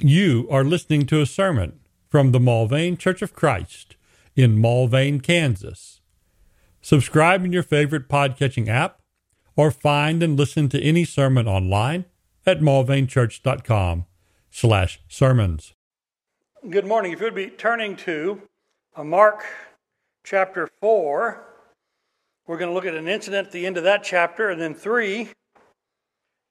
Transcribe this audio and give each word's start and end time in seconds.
You 0.00 0.46
are 0.48 0.62
listening 0.62 1.06
to 1.06 1.20
a 1.20 1.26
sermon 1.26 1.80
from 2.06 2.30
the 2.30 2.38
Mulvane 2.38 2.96
Church 2.96 3.20
of 3.20 3.34
Christ 3.34 3.96
in 4.36 4.56
Mulvane, 4.56 5.20
Kansas. 5.20 6.00
Subscribe 6.80 7.44
in 7.44 7.52
your 7.52 7.64
favorite 7.64 8.08
podcatching 8.08 8.68
app 8.68 9.00
or 9.56 9.72
find 9.72 10.22
and 10.22 10.38
listen 10.38 10.68
to 10.68 10.80
any 10.80 11.04
sermon 11.04 11.48
online 11.48 12.04
at 12.46 12.60
mulvanechurch.com 12.60 14.06
slash 14.52 15.00
sermons. 15.08 15.74
Good 16.70 16.86
morning. 16.86 17.10
If 17.10 17.18
you 17.18 17.26
would 17.26 17.34
be 17.34 17.48
turning 17.48 17.96
to 17.96 18.42
uh, 18.94 19.02
Mark 19.02 19.44
chapter 20.22 20.68
4, 20.80 21.44
we're 22.46 22.56
going 22.56 22.70
to 22.70 22.74
look 22.74 22.86
at 22.86 22.94
an 22.94 23.08
incident 23.08 23.48
at 23.48 23.52
the 23.52 23.66
end 23.66 23.76
of 23.76 23.82
that 23.82 24.04
chapter 24.04 24.50
and 24.50 24.60
then 24.60 24.76
three 24.76 25.30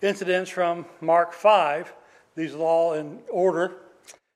incidents 0.02 0.52
from 0.52 0.86
Mark 1.00 1.32
5 1.32 1.94
these 2.38 2.54
all 2.54 2.94
in 2.94 3.20
order. 3.30 3.74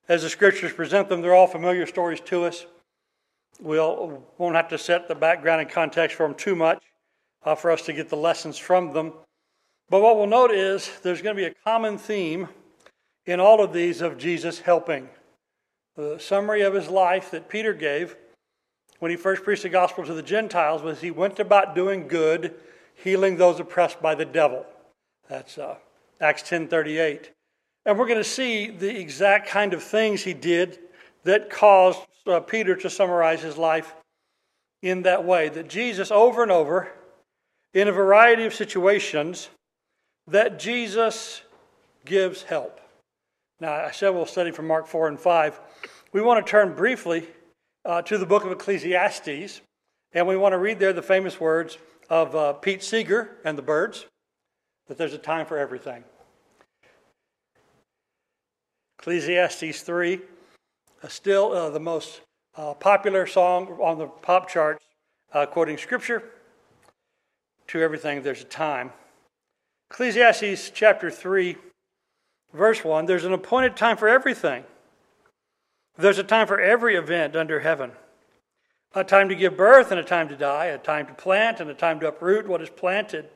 As 0.10 0.24
the 0.24 0.30
scriptures 0.30 0.74
present 0.74 1.08
them, 1.08 1.22
they're 1.22 1.36
all 1.36 1.48
familiar 1.48 1.86
stories 1.86 2.20
to 2.22 2.44
us. 2.46 2.66
We'll, 3.62 4.24
won't 4.40 4.56
have 4.56 4.70
to 4.70 4.78
set 4.78 5.08
the 5.08 5.16
background 5.16 5.62
and 5.62 5.70
context 5.70 6.18
for 6.18 6.28
them 6.28 6.36
too 6.36 6.56
much 6.56 6.84
uh, 7.46 7.54
for 7.54 7.70
us 7.70 7.84
to 7.84 7.94
get 7.94 8.10
the 8.10 8.18
lessons 8.18 8.58
from 8.58 8.92
them. 8.92 9.14
But 9.90 10.02
what 10.02 10.18
we'll 10.18 10.26
note 10.26 10.52
is 10.52 10.92
there's 11.04 11.22
going 11.22 11.36
to 11.36 11.42
be 11.42 11.48
a 11.48 11.54
common 11.64 12.00
theme 12.00 12.50
in 13.28 13.40
all 13.40 13.64
of 13.64 13.72
these 13.72 14.02
of 14.02 14.18
Jesus 14.18 14.60
helping. 14.60 15.08
The 15.96 16.18
summary 16.18 16.62
of 16.62 16.74
his 16.74 16.90
life 16.90 17.30
that 17.32 17.50
Peter 17.50 17.74
gave 17.74 18.16
when 18.98 19.12
he 19.12 19.18
first 19.18 19.44
preached 19.44 19.64
the 19.64 19.70
gospel 19.70 20.06
to 20.06 20.14
the 20.14 20.24
Gentiles 20.24 20.82
was 20.82 21.02
he 21.02 21.12
went 21.12 21.40
about 21.40 21.76
doing 21.76 22.08
good, 22.08 22.56
healing 22.96 23.38
those 23.38 23.60
oppressed 23.60 24.02
by 24.02 24.16
the 24.16 24.26
devil. 24.26 24.66
That's 25.30 25.60
uh, 25.60 25.76
Acts 26.20 26.42
10:38. 26.44 27.30
And 27.86 27.98
we're 27.98 28.08
going 28.08 28.20
to 28.20 28.24
see 28.24 28.70
the 28.70 29.00
exact 29.00 29.48
kind 29.48 29.74
of 29.74 29.82
things 29.82 30.24
he 30.24 30.34
did 30.34 30.80
that 31.24 31.50
caused 31.50 32.00
uh, 32.28 32.40
Peter 32.40 32.76
to 32.76 32.90
summarize 32.90 33.42
his 33.42 33.58
life 33.58 33.96
in 34.82 35.04
that 35.04 35.26
way. 35.26 35.50
That 35.50 35.68
Jesus, 35.68 36.12
over 36.12 36.44
and 36.44 36.52
over, 36.52 36.92
in 37.74 37.88
a 37.88 37.92
variety 37.92 38.46
of 38.46 38.54
situations, 38.54 39.50
that 40.28 40.60
Jesus 40.60 41.42
gives 42.06 42.44
help. 42.44 42.80
Now, 43.60 43.74
I 43.74 43.92
said 43.92 44.10
we'll 44.10 44.26
study 44.26 44.52
from 44.52 44.68
Mark 44.68 44.88
4 44.88 45.08
and 45.08 45.20
5. 45.20 45.60
We 46.14 46.22
want 46.22 46.46
to 46.46 46.50
turn 46.50 46.74
briefly 46.74 47.28
uh, 47.86 48.02
to 48.04 48.18
the 48.18 48.26
book 48.26 48.44
of 48.44 48.52
Ecclesiastes, 48.52 49.62
and 50.14 50.28
we 50.28 50.36
want 50.36 50.54
to 50.54 50.58
read 50.58 50.80
there 50.80 50.94
the 50.94 51.02
famous 51.02 51.40
words 51.40 51.78
of 52.10 52.36
uh, 52.36 52.54
Pete 52.54 52.84
Seeger 52.84 53.38
and 53.46 53.58
the 53.58 53.62
Byrds 53.62 54.06
that 54.88 54.98
there's 54.98 55.14
a 55.14 55.18
time 55.18 55.46
for 55.46 55.58
everything. 55.58 56.04
Ecclesiastes 59.02 59.82
3, 59.82 60.20
uh, 61.02 61.08
still 61.08 61.54
uh, 61.54 61.72
the 61.72 61.80
most 61.80 62.22
uh, 62.56 62.76
popular 62.76 63.26
song 63.26 63.66
on 63.82 63.98
the 63.98 64.06
pop 64.06 64.48
charts, 64.48 64.86
uh, 65.34 65.44
quoting 65.48 65.76
scripture. 65.76 66.22
To 67.70 67.82
everything, 67.82 68.22
there's 68.22 68.42
a 68.42 68.46
time. 68.46 68.92
Ecclesiastes 69.90 70.70
chapter 70.76 71.10
3, 71.10 71.58
verse 72.54 72.84
1 72.84 73.08
there's 73.08 73.26
an 73.26 73.34
appointed 73.34 73.76
time 73.76 73.98
for 73.98 74.08
everything. 74.08 74.66
There's 75.98 76.20
a 76.20 76.24
time 76.24 76.46
for 76.46 76.62
every 76.62 76.96
event 76.96 77.36
under 77.36 77.62
heaven. 77.62 77.94
A 78.94 79.04
time 79.04 79.30
to 79.30 79.36
give 79.36 79.58
birth 79.58 79.90
and 79.90 80.00
a 80.00 80.04
time 80.04 80.30
to 80.30 80.36
die, 80.36 80.66
a 80.66 80.78
time 80.78 81.08
to 81.08 81.14
plant 81.14 81.60
and 81.60 81.72
a 81.72 81.74
time 81.74 82.00
to 82.02 82.08
uproot 82.08 82.48
what 82.48 82.62
is 82.62 82.70
planted, 82.70 83.30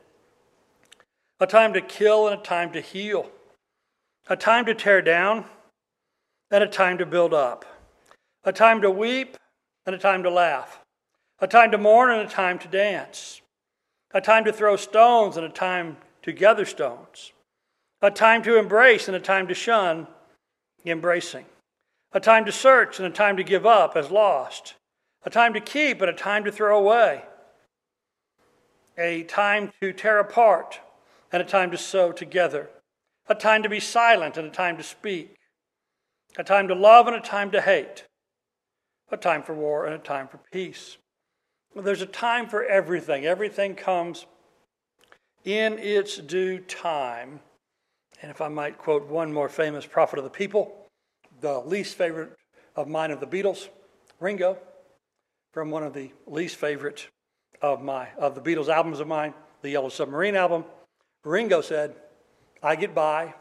a 1.39 1.47
time 1.47 1.73
to 1.73 1.81
kill 1.81 2.27
and 2.27 2.39
a 2.39 2.43
time 2.43 2.71
to 2.73 2.81
heal, 2.81 3.31
a 4.27 4.35
time 4.35 4.65
to 4.65 4.73
tear 4.73 5.01
down 5.01 5.45
and 6.51 6.63
a 6.63 6.67
time 6.67 6.97
to 6.97 7.05
build 7.05 7.33
up, 7.33 7.65
a 8.43 8.51
time 8.51 8.81
to 8.81 8.89
weep 8.89 9.37
and 9.85 9.95
a 9.95 9.99
time 9.99 10.23
to 10.23 10.29
laugh, 10.29 10.79
a 11.39 11.47
time 11.47 11.71
to 11.71 11.77
mourn 11.77 12.11
and 12.11 12.21
a 12.21 12.31
time 12.31 12.57
to 12.59 12.67
dance, 12.67 13.41
a 14.13 14.21
time 14.21 14.43
to 14.45 14.53
throw 14.53 14.75
stones 14.75 15.37
and 15.37 15.45
a 15.45 15.49
time 15.49 15.97
to 16.21 16.31
gather 16.31 16.65
stones, 16.65 17.33
a 18.01 18.09
time 18.09 18.41
to 18.41 18.57
embrace 18.57 19.07
and 19.07 19.15
a 19.15 19.19
time 19.19 19.47
to 19.47 19.53
shun 19.53 20.07
embracing, 20.85 21.45
a 22.13 22.19
time 22.19 22.45
to 22.45 22.51
search 22.51 22.99
and 22.99 23.07
a 23.07 23.11
time 23.11 23.37
to 23.37 23.43
give 23.43 23.65
up 23.65 23.95
as 23.95 24.11
lost, 24.11 24.75
a 25.23 25.29
time 25.29 25.53
to 25.53 25.59
keep 25.59 26.01
and 26.01 26.09
a 26.09 26.13
time 26.13 26.43
to 26.43 26.51
throw 26.51 26.77
away, 26.77 27.23
a 28.97 29.23
time 29.23 29.71
to 29.81 29.91
tear 29.91 30.19
apart 30.19 30.79
and 31.31 31.41
a 31.41 31.45
time 31.45 31.71
to 31.71 31.77
sew 31.77 32.11
together, 32.11 32.69
a 33.27 33.35
time 33.35 33.63
to 33.63 33.69
be 33.69 33.79
silent 33.79 34.37
and 34.37 34.47
a 34.47 34.51
time 34.51 34.77
to 34.77 34.83
speak 34.83 35.35
a 36.37 36.43
time 36.43 36.67
to 36.67 36.75
love 36.75 37.07
and 37.07 37.15
a 37.15 37.21
time 37.21 37.51
to 37.51 37.61
hate, 37.61 38.05
a 39.11 39.17
time 39.17 39.43
for 39.43 39.53
war 39.53 39.85
and 39.85 39.95
a 39.95 39.99
time 39.99 40.27
for 40.27 40.39
peace. 40.51 40.97
There's 41.75 42.01
a 42.01 42.07
time 42.07 42.47
for 42.47 42.63
everything. 42.63 43.25
Everything 43.25 43.75
comes 43.75 44.25
in 45.43 45.77
its 45.79 46.17
due 46.17 46.59
time. 46.59 47.39
And 48.21 48.31
if 48.31 48.41
I 48.41 48.47
might 48.47 48.77
quote 48.77 49.07
one 49.07 49.31
more 49.31 49.49
famous 49.49 49.85
prophet 49.85 50.17
of 50.17 50.23
the 50.23 50.29
people, 50.29 50.87
the 51.41 51.59
least 51.59 51.97
favorite 51.97 52.31
of 52.75 52.87
mine 52.87 53.11
of 53.11 53.19
the 53.19 53.27
Beatles, 53.27 53.67
Ringo, 54.19 54.57
from 55.53 55.69
one 55.69 55.83
of 55.83 55.93
the 55.93 56.11
least 56.25 56.55
favorite 56.55 57.07
of 57.61 57.81
my 57.81 58.09
of 58.17 58.35
the 58.35 58.41
Beatles 58.41 58.69
albums 58.69 58.99
of 58.99 59.07
mine, 59.07 59.33
the 59.61 59.69
Yellow 59.69 59.89
Submarine 59.89 60.35
album, 60.35 60.65
Ringo 61.23 61.61
said, 61.61 61.95
I 62.65 62.75
get 62.75 62.95
by 62.95 63.35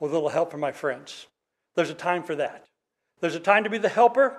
with 0.00 0.12
a 0.12 0.14
little 0.14 0.30
help 0.30 0.50
from 0.50 0.60
my 0.60 0.72
friends. 0.72 1.26
There's 1.76 1.90
a 1.90 1.94
time 1.94 2.22
for 2.22 2.34
that. 2.36 2.64
There's 3.20 3.34
a 3.34 3.40
time 3.40 3.64
to 3.64 3.70
be 3.70 3.76
the 3.76 3.90
helper, 3.90 4.38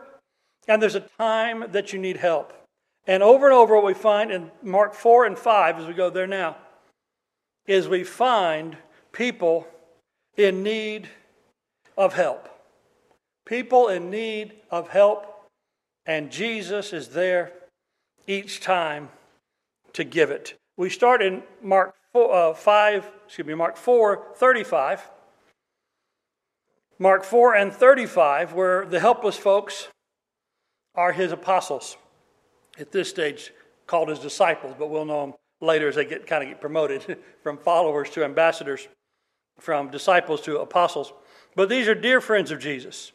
and 0.68 0.82
there's 0.82 0.96
a 0.96 1.08
time 1.20 1.66
that 1.72 1.94
you 1.94 2.00
need 2.00 2.18
help. 2.18 2.52
And 3.06 3.22
over 3.22 3.46
and 3.46 3.54
over, 3.54 3.76
what 3.76 3.86
we 3.86 3.94
find 3.94 4.32
in 4.32 4.50
Mark 4.64 4.96
4 4.96 5.28
and 5.28 5.38
5, 5.38 5.80
as 5.80 5.86
we 5.86 5.94
go 5.94 6.10
there 6.10 6.26
now, 6.26 6.58
is 7.68 7.88
we 7.88 8.04
find 8.04 8.76
people 9.12 9.68
in 10.36 10.64
need 10.64 11.10
of 11.96 12.14
help. 12.14 12.50
People 13.46 13.88
in 13.88 14.10
need 14.10 14.54
of 14.72 14.90
help, 14.90 15.28
and 16.08 16.32
Jesus 16.32 16.92
is 16.92 17.10
there 17.10 17.52
each 18.26 18.62
time 18.62 19.10
to 19.94 20.04
give 20.04 20.32
it. 20.32 20.56
We 20.76 20.90
start 20.90 21.22
in 21.22 21.44
Mark 21.62 21.94
4, 22.14 22.34
uh, 22.34 22.54
5, 22.54 23.12
excuse 23.26 23.48
me, 23.48 23.56
Mark 23.56 23.76
4, 23.76 24.28
35. 24.36 25.10
Mark 27.00 27.24
4 27.24 27.56
and 27.56 27.74
35, 27.74 28.54
where 28.54 28.86
the 28.86 29.00
helpless 29.00 29.36
folks 29.36 29.88
are 30.96 31.12
his 31.12 31.32
apostles. 31.32 31.98
At 32.80 32.92
this 32.92 33.10
stage, 33.10 33.52
called 33.88 34.10
his 34.10 34.20
disciples, 34.20 34.76
but 34.78 34.90
we'll 34.90 35.06
know 35.06 35.22
them 35.26 35.34
later 35.60 35.88
as 35.88 35.96
they 35.96 36.06
get 36.06 36.28
kind 36.28 36.44
of 36.44 36.50
get 36.50 36.62
promoted 36.62 37.18
from 37.44 37.58
followers 37.58 38.10
to 38.12 38.24
ambassadors, 38.24 38.88
from 39.60 39.90
disciples 39.90 40.42
to 40.42 40.60
apostles. 40.60 41.14
But 41.56 41.70
these 41.70 41.88
are 41.88 41.96
dear 41.96 42.22
friends 42.22 42.52
of 42.52 42.60
Jesus. 42.60 43.12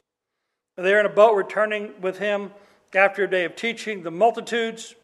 They're 0.76 1.00
in 1.00 1.06
a 1.06 1.10
boat 1.10 1.34
returning 1.34 1.92
with 2.00 2.19
him 2.19 2.53
after 2.94 3.25
a 3.25 3.31
day 3.31 3.44
of 3.44 3.56
teaching 3.56 4.03
the 4.03 4.10
multitudes. 4.10 4.94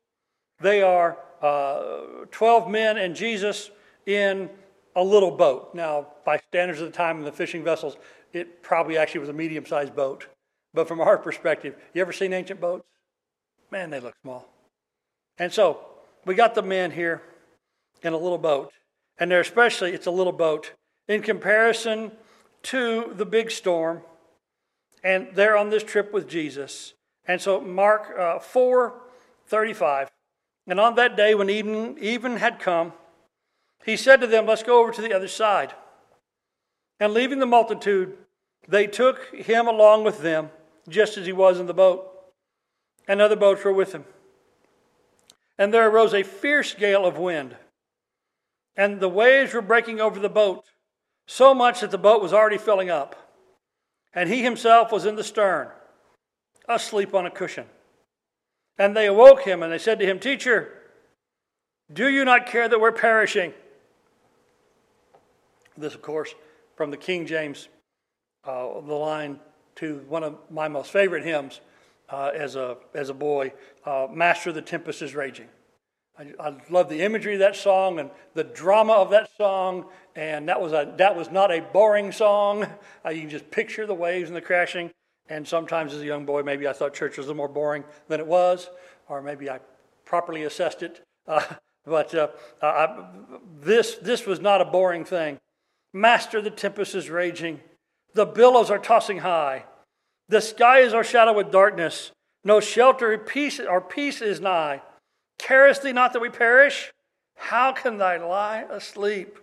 They 0.61 0.83
are 0.83 1.19
uh, 1.43 2.27
12 2.31 2.69
men 2.69 2.97
and 2.97 3.15
Jesus 3.15 3.71
in 4.07 4.51
a 4.97 5.03
little 5.03 5.31
boat. 5.31 5.75
Now, 5.75 6.09
by 6.25 6.39
standards 6.49 6.81
of 6.81 6.87
the 6.87 6.97
time 6.97 7.19
in 7.19 7.25
the 7.25 7.33
fishing 7.33 7.65
vessels, 7.65 7.97
it 8.33 8.63
probably 8.63 8.97
actually 8.97 9.21
was 9.21 9.29
a 9.29 9.35
medium 9.35 9.67
sized 9.67 9.95
boat. 9.95 10.27
But 10.73 10.89
from 10.89 11.01
our 11.01 11.19
perspective, 11.19 11.77
you 11.93 12.03
ever 12.03 12.13
seen 12.13 12.33
ancient 12.33 12.61
boats? 12.61 12.87
Man, 13.71 13.91
they 13.91 14.01
look 14.01 14.15
small. 14.23 14.49
And 15.39 15.53
so 15.53 15.81
we 16.25 16.35
got 16.35 16.55
the 16.55 16.63
men 16.63 16.91
here 16.91 17.23
in 18.03 18.13
a 18.13 18.19
little 18.19 18.39
boat. 18.39 18.73
And 19.19 19.31
they're 19.31 19.41
especially, 19.41 19.93
it's 19.93 20.07
a 20.07 20.11
little 20.11 20.33
boat 20.33 20.73
in 21.09 21.23
comparison 21.23 22.13
to 22.65 23.13
the 23.15 23.25
big 23.25 23.51
storm. 23.51 24.03
And 25.03 25.29
they're 25.35 25.57
on 25.57 25.71
this 25.71 25.85
trip 25.85 26.13
with 26.13 26.29
Jesus. 26.29 26.95
And 27.27 27.41
so 27.41 27.61
Mark 27.61 28.19
uh, 28.19 28.39
4 28.39 29.01
35. 29.47 30.11
And 30.67 30.81
on 30.81 30.95
that 30.95 31.17
day 31.17 31.35
when 31.35 31.51
even, 31.51 31.97
even 32.01 32.37
had 32.39 32.59
come, 32.59 32.93
he 33.85 33.97
said 33.97 34.21
to 34.21 34.27
them, 34.27 34.47
Let's 34.47 34.63
go 34.63 34.81
over 34.81 34.93
to 34.93 35.03
the 35.03 35.13
other 35.13 35.29
side. 35.29 35.75
And 36.99 37.13
leaving 37.13 37.39
the 37.39 37.47
multitude, 37.47 38.17
they 38.67 38.87
took 38.87 39.35
him 39.35 39.67
along 39.67 40.05
with 40.05 40.23
them, 40.23 40.51
just 40.89 41.19
as 41.19 41.27
he 41.27 41.33
was 41.33 41.61
in 41.61 41.67
the 41.67 41.75
boat, 41.75 42.11
and 43.07 43.21
other 43.21 43.37
boats 43.37 43.65
were 43.65 43.73
with 43.73 43.93
him. 43.93 44.05
And 45.59 45.73
there 45.73 45.89
arose 45.89 46.15
a 46.15 46.23
fierce 46.23 46.75
gale 46.75 47.05
of 47.05 47.19
wind, 47.19 47.57
and 48.77 49.01
the 49.01 49.09
waves 49.09 49.53
were 49.53 49.63
breaking 49.63 50.01
over 50.01 50.19
the 50.19 50.29
boat, 50.29 50.65
so 51.27 51.55
much 51.55 51.81
that 51.81 51.91
the 51.91 51.99
boat 51.99 52.23
was 52.23 52.33
already 52.33 52.59
filling 52.59 52.91
up. 52.91 53.17
And 54.15 54.29
he 54.29 54.43
himself 54.43 54.93
was 54.93 55.05
in 55.05 55.17
the 55.17 55.25
stern, 55.25 55.69
asleep 56.69 57.15
on 57.15 57.27
a 57.27 57.31
cushion. 57.31 57.67
And 58.79 58.97
they 58.97 59.07
awoke 59.07 59.43
him, 59.43 59.63
and 59.63 59.73
they 59.73 59.79
said 59.79 59.99
to 59.99 60.07
him, 60.07 60.19
Teacher, 60.19 60.73
do 61.93 62.09
you 62.09 62.25
not 62.25 62.47
care 62.47 62.69
that 62.69 62.81
we're 62.81 62.93
perishing? 62.93 63.53
This, 65.77 65.95
of 65.95 66.03
course, 66.03 66.35
from 66.77 66.91
the 66.91 66.97
King 66.97 67.27
James 67.27 67.69
uh, 68.45 68.81
the 68.81 68.95
line 68.95 69.41
to 69.77 70.05
one 70.09 70.23
of 70.23 70.37
my 70.51 70.69
most 70.69 70.91
favorite 70.91 71.25
hymns 71.25 71.61
uh, 72.11 72.31
as, 72.35 72.57
a, 72.57 72.77
as 72.95 73.09
a 73.09 73.15
boy 73.15 73.53
uh, 73.85 74.07
Master, 74.13 74.53
the 74.53 74.63
Tempest 74.63 75.03
is 75.03 75.15
Raging. 75.15 75.49
I, 76.19 76.33
I, 76.39 76.55
love 76.71 76.89
the 76.89 77.03
imagery 77.03 77.35
of 77.35 77.41
that 77.41 77.57
song 77.57 77.99
and 77.99 78.11
the 78.35 78.45
drama 78.45 78.93
of 78.93 79.11
that 79.11 79.31
song, 79.37 79.87
and 80.15 80.49
that 80.49 80.61
was, 80.61 80.73
a, 80.73 80.95
that 80.99 81.17
was 81.17 81.31
not 81.31 81.51
a 81.51 81.61
boring 81.61 82.13
song. 82.13 82.67
Uh, 83.05 83.11
you 83.11 83.23
can 83.23 83.31
just 83.31 83.51
picture 83.51 83.87
the 83.87 83.95
waves 83.95 84.29
and 84.29 84.37
the 84.37 84.41
crashing. 84.41 84.91
And 85.29 85.49
sometimes 85.49 85.95
as 85.95 86.03
a 86.03 86.07
young 86.07 86.25
boy, 86.27 86.43
maybe 86.43 86.69
I 86.69 86.73
thought 86.73 86.95
church 86.95 87.17
was 87.17 87.27
a 87.27 87.31
little 87.31 87.39
more 87.39 87.49
boring 87.49 87.83
than 88.09 88.21
it 88.21 88.27
was, 88.27 88.69
or 89.09 89.23
maybe 89.23 89.49
I 89.51 89.59
properly 90.05 90.45
assessed 90.45 90.83
it. 90.83 91.03
Uh, 91.27 91.43
but 91.87 92.15
uh, 92.15 92.29
I, 92.63 93.07
this, 93.61 93.97
this 93.97 94.27
was 94.27 94.41
not 94.41 94.61
a 94.61 94.67
boring 94.67 95.05
thing. 95.05 95.41
Master, 95.95 96.43
the 96.43 96.51
tempest 96.51 96.97
is 96.97 97.09
raging. 97.09 97.61
The 98.15 98.27
billows 98.27 98.69
are 98.69 98.81
tossing 98.81 99.19
high. 99.19 99.65
The 100.29 100.41
sky 100.41 100.81
is 100.81 100.93
o'ershadowed 100.93 101.37
with 101.37 101.53
darkness. 101.53 102.11
No 102.43 102.59
shelter 102.59 103.17
peace, 103.17 103.61
or 103.61 103.81
peace 103.81 104.21
is 104.21 104.41
nigh. 104.41 104.83
Carest 105.39 105.83
thee 105.83 105.93
not 105.93 106.13
that 106.13 106.21
we 106.21 106.31
perish? 106.31 106.91
How 107.37 107.73
can 107.73 107.97
thy 107.97 108.17
lie 108.17 108.65
asleep 108.71 109.39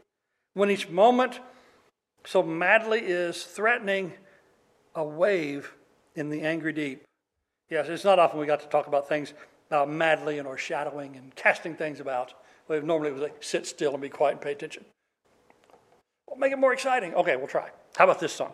when 0.53 0.69
each 0.69 0.89
moment 0.89 1.39
so 2.25 2.44
madly 2.44 3.00
is 3.00 3.44
threatening 3.44 4.13
a 4.94 5.03
wave 5.03 5.74
in 6.15 6.30
the 6.30 6.42
angry 6.42 6.74
deep? 6.74 7.03
Yes, 7.69 7.88
it's 7.88 8.03
not 8.03 8.19
often 8.19 8.39
we 8.39 8.45
got 8.45 8.59
to 8.59 8.68
talk 8.68 8.88
about 8.88 9.07
things 9.07 9.33
uh, 9.71 9.86
madly 9.86 10.38
and 10.38 10.48
or 10.48 10.57
shadowing 10.57 11.15
and 11.15 11.33
casting 11.36 11.75
things 11.75 12.01
about. 12.01 12.33
We 12.68 12.81
normally 12.81 13.12
would 13.12 13.21
like 13.21 13.44
sit 13.44 13.65
still 13.65 13.94
and 13.94 14.01
be 14.01 14.09
quiet 14.09 14.33
and 14.33 14.42
pay 14.42 14.51
attention. 14.51 14.83
Well, 16.31 16.39
make 16.39 16.54
it 16.54 16.60
more 16.60 16.72
exciting. 16.72 17.13
Okay, 17.13 17.36
we'll 17.36 17.48
try. 17.48 17.69
How 17.98 18.06
about 18.06 18.22
this 18.22 18.31
song? 18.31 18.54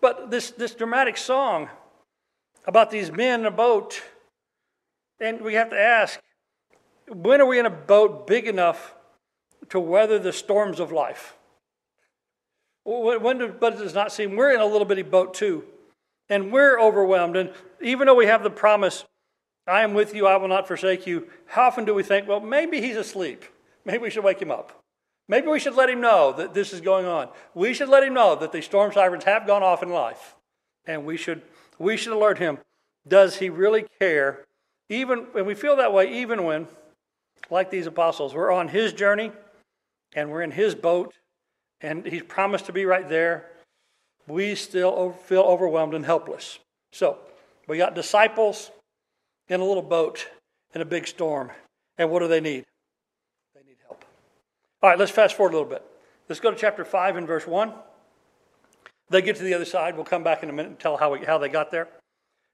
But 0.00 0.30
this, 0.30 0.52
this 0.52 0.72
dramatic 0.72 1.16
song 1.16 1.68
about 2.64 2.92
these 2.92 3.10
men 3.10 3.40
in 3.40 3.46
a 3.46 3.50
boat, 3.50 4.00
and 5.20 5.40
we 5.40 5.54
have 5.54 5.70
to 5.70 5.78
ask 5.78 6.20
when 7.08 7.40
are 7.40 7.46
we 7.46 7.58
in 7.58 7.66
a 7.66 7.70
boat 7.70 8.28
big 8.28 8.46
enough 8.46 8.94
to 9.70 9.80
weather 9.80 10.20
the 10.20 10.32
storms 10.32 10.78
of 10.78 10.92
life? 10.92 11.34
When, 12.84 13.58
but 13.58 13.72
it 13.72 13.78
does 13.78 13.94
not 13.94 14.12
seem 14.12 14.36
we're 14.36 14.54
in 14.54 14.60
a 14.60 14.66
little 14.66 14.86
bitty 14.86 15.02
boat 15.02 15.34
too, 15.34 15.64
and 16.28 16.52
we're 16.52 16.78
overwhelmed. 16.78 17.36
And 17.36 17.52
even 17.82 18.06
though 18.06 18.14
we 18.14 18.26
have 18.26 18.44
the 18.44 18.50
promise, 18.50 19.04
I 19.66 19.82
am 19.82 19.92
with 19.92 20.14
you, 20.14 20.28
I 20.28 20.36
will 20.36 20.48
not 20.48 20.68
forsake 20.68 21.04
you, 21.04 21.28
how 21.46 21.66
often 21.66 21.84
do 21.84 21.94
we 21.94 22.04
think, 22.04 22.28
well, 22.28 22.40
maybe 22.40 22.80
he's 22.80 22.96
asleep? 22.96 23.44
Maybe 23.84 23.98
we 23.98 24.10
should 24.10 24.24
wake 24.24 24.40
him 24.40 24.52
up. 24.52 24.78
Maybe 25.28 25.46
we 25.48 25.60
should 25.60 25.74
let 25.74 25.90
him 25.90 26.00
know 26.00 26.32
that 26.32 26.54
this 26.54 26.72
is 26.72 26.80
going 26.80 27.04
on. 27.04 27.28
We 27.54 27.74
should 27.74 27.90
let 27.90 28.02
him 28.02 28.14
know 28.14 28.34
that 28.36 28.50
the 28.50 28.62
storm 28.62 28.92
sirens 28.92 29.24
have 29.24 29.46
gone 29.46 29.62
off 29.62 29.82
in 29.82 29.90
life. 29.90 30.34
And 30.86 31.04
we 31.04 31.18
should, 31.18 31.42
we 31.78 31.96
should 31.96 32.14
alert 32.14 32.38
him. 32.38 32.58
Does 33.06 33.36
he 33.36 33.50
really 33.50 33.84
care? 33.98 34.46
Even, 34.88 35.26
and 35.36 35.46
we 35.46 35.54
feel 35.54 35.76
that 35.76 35.92
way 35.92 36.20
even 36.20 36.44
when, 36.44 36.66
like 37.50 37.70
these 37.70 37.86
apostles, 37.86 38.34
we're 38.34 38.50
on 38.50 38.68
his 38.68 38.94
journey 38.94 39.30
and 40.14 40.30
we're 40.30 40.42
in 40.42 40.50
his 40.50 40.74
boat 40.74 41.14
and 41.80 42.06
he's 42.06 42.22
promised 42.22 42.66
to 42.66 42.72
be 42.72 42.86
right 42.86 43.08
there. 43.08 43.46
We 44.26 44.54
still 44.54 45.12
feel 45.12 45.42
overwhelmed 45.42 45.94
and 45.94 46.04
helpless. 46.04 46.58
So, 46.92 47.18
we 47.66 47.76
got 47.76 47.94
disciples 47.94 48.70
in 49.48 49.60
a 49.60 49.64
little 49.64 49.82
boat 49.82 50.26
in 50.74 50.80
a 50.80 50.86
big 50.86 51.06
storm. 51.06 51.50
And 51.98 52.10
what 52.10 52.20
do 52.20 52.28
they 52.28 52.40
need? 52.40 52.64
All 54.82 54.90
right, 54.90 54.98
let's 54.98 55.10
fast 55.10 55.34
forward 55.34 55.54
a 55.54 55.56
little 55.56 55.70
bit. 55.70 55.84
Let's 56.28 56.40
go 56.40 56.50
to 56.50 56.56
chapter 56.56 56.84
5 56.84 57.16
and 57.16 57.26
verse 57.26 57.46
1. 57.46 57.72
They 59.10 59.22
get 59.22 59.36
to 59.36 59.42
the 59.42 59.54
other 59.54 59.64
side. 59.64 59.96
We'll 59.96 60.04
come 60.04 60.22
back 60.22 60.42
in 60.42 60.50
a 60.50 60.52
minute 60.52 60.70
and 60.70 60.78
tell 60.78 60.96
how, 60.96 61.12
we, 61.12 61.24
how 61.24 61.38
they 61.38 61.48
got 61.48 61.70
there. 61.70 61.88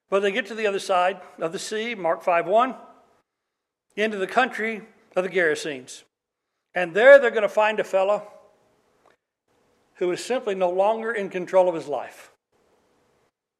But 0.09 0.21
they 0.21 0.31
get 0.31 0.45
to 0.47 0.55
the 0.55 0.65
other 0.65 0.79
side 0.79 1.19
of 1.39 1.51
the 1.51 1.59
sea, 1.59 1.93
Mark 1.93 2.23
5 2.23 2.47
1, 2.47 2.75
into 3.95 4.17
the 4.17 4.27
country 4.27 4.81
of 5.15 5.23
the 5.23 5.29
Gerasenes. 5.29 6.03
And 6.73 6.93
there 6.93 7.19
they're 7.19 7.31
going 7.31 7.43
to 7.43 7.49
find 7.49 7.79
a 7.79 7.83
fellow 7.83 8.27
who 9.95 10.11
is 10.11 10.23
simply 10.23 10.55
no 10.55 10.69
longer 10.69 11.11
in 11.11 11.29
control 11.29 11.69
of 11.69 11.75
his 11.75 11.87
life. 11.87 12.31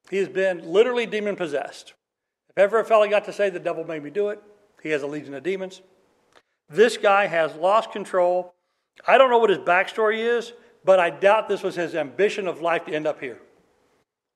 He 0.09 0.17
has 0.17 0.27
been 0.27 0.71
literally 0.71 1.05
demon 1.05 1.35
possessed. 1.35 1.93
If 2.49 2.57
ever 2.57 2.79
a 2.79 2.85
fellow 2.85 3.07
got 3.07 3.25
to 3.25 3.33
say, 3.33 3.49
The 3.49 3.59
devil 3.59 3.83
made 3.83 4.03
me 4.03 4.09
do 4.09 4.29
it, 4.29 4.41
he 4.81 4.89
has 4.89 5.03
a 5.03 5.07
legion 5.07 5.33
of 5.33 5.43
demons. 5.43 5.81
This 6.69 6.97
guy 6.97 7.27
has 7.27 7.53
lost 7.55 7.91
control 7.91 8.54
I 9.07 9.17
don't 9.17 9.29
know 9.29 9.37
what 9.37 9.49
his 9.49 9.59
backstory 9.59 10.19
is, 10.19 10.53
but 10.83 10.99
I 10.99 11.09
doubt 11.09 11.49
this 11.49 11.63
was 11.63 11.75
his 11.75 11.95
ambition 11.95 12.47
of 12.47 12.61
life 12.61 12.85
to 12.85 12.93
end 12.93 13.07
up 13.07 13.19
here. 13.19 13.39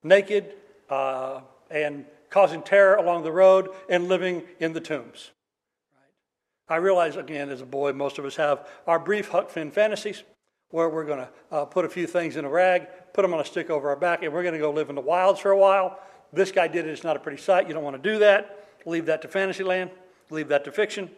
Naked 0.03 0.53
uh, 0.89 1.41
and 1.69 2.05
causing 2.29 2.61
terror 2.61 2.95
along 2.95 3.23
the 3.23 3.31
road 3.31 3.69
and 3.89 4.07
living 4.07 4.43
in 4.59 4.73
the 4.73 4.81
tombs. 4.81 5.31
I 6.67 6.75
realize, 6.75 7.15
again, 7.15 7.49
as 7.49 7.61
a 7.61 7.65
boy, 7.65 7.93
most 7.93 8.19
of 8.19 8.25
us 8.25 8.35
have 8.35 8.67
our 8.85 8.99
brief 8.99 9.29
Huck 9.29 9.49
Finn 9.49 9.71
fantasies 9.71 10.23
where 10.69 10.87
we're 10.87 11.05
going 11.05 11.19
to 11.19 11.29
uh, 11.51 11.65
put 11.65 11.83
a 11.83 11.89
few 11.89 12.05
things 12.05 12.35
in 12.35 12.45
a 12.45 12.49
rag, 12.49 12.87
put 13.13 13.23
them 13.23 13.33
on 13.33 13.39
a 13.39 13.45
stick 13.45 13.71
over 13.71 13.89
our 13.89 13.95
back, 13.95 14.21
and 14.21 14.31
we're 14.31 14.43
going 14.43 14.53
to 14.53 14.59
go 14.59 14.71
live 14.71 14.89
in 14.89 14.95
the 14.95 15.01
wilds 15.01 15.39
for 15.39 15.49
a 15.49 15.57
while. 15.57 15.99
This 16.31 16.51
guy 16.51 16.67
did 16.67 16.85
it. 16.85 16.91
It's 16.91 17.03
not 17.03 17.15
a 17.15 17.19
pretty 17.19 17.41
sight. 17.41 17.67
You 17.67 17.73
don't 17.73 17.83
want 17.83 18.01
to 18.01 18.11
do 18.11 18.19
that. 18.19 18.67
Leave 18.85 19.07
that 19.07 19.23
to 19.23 19.27
fantasy 19.27 19.63
land. 19.63 19.89
Leave 20.29 20.47
that 20.49 20.63
to 20.65 20.71
fiction. 20.71 21.09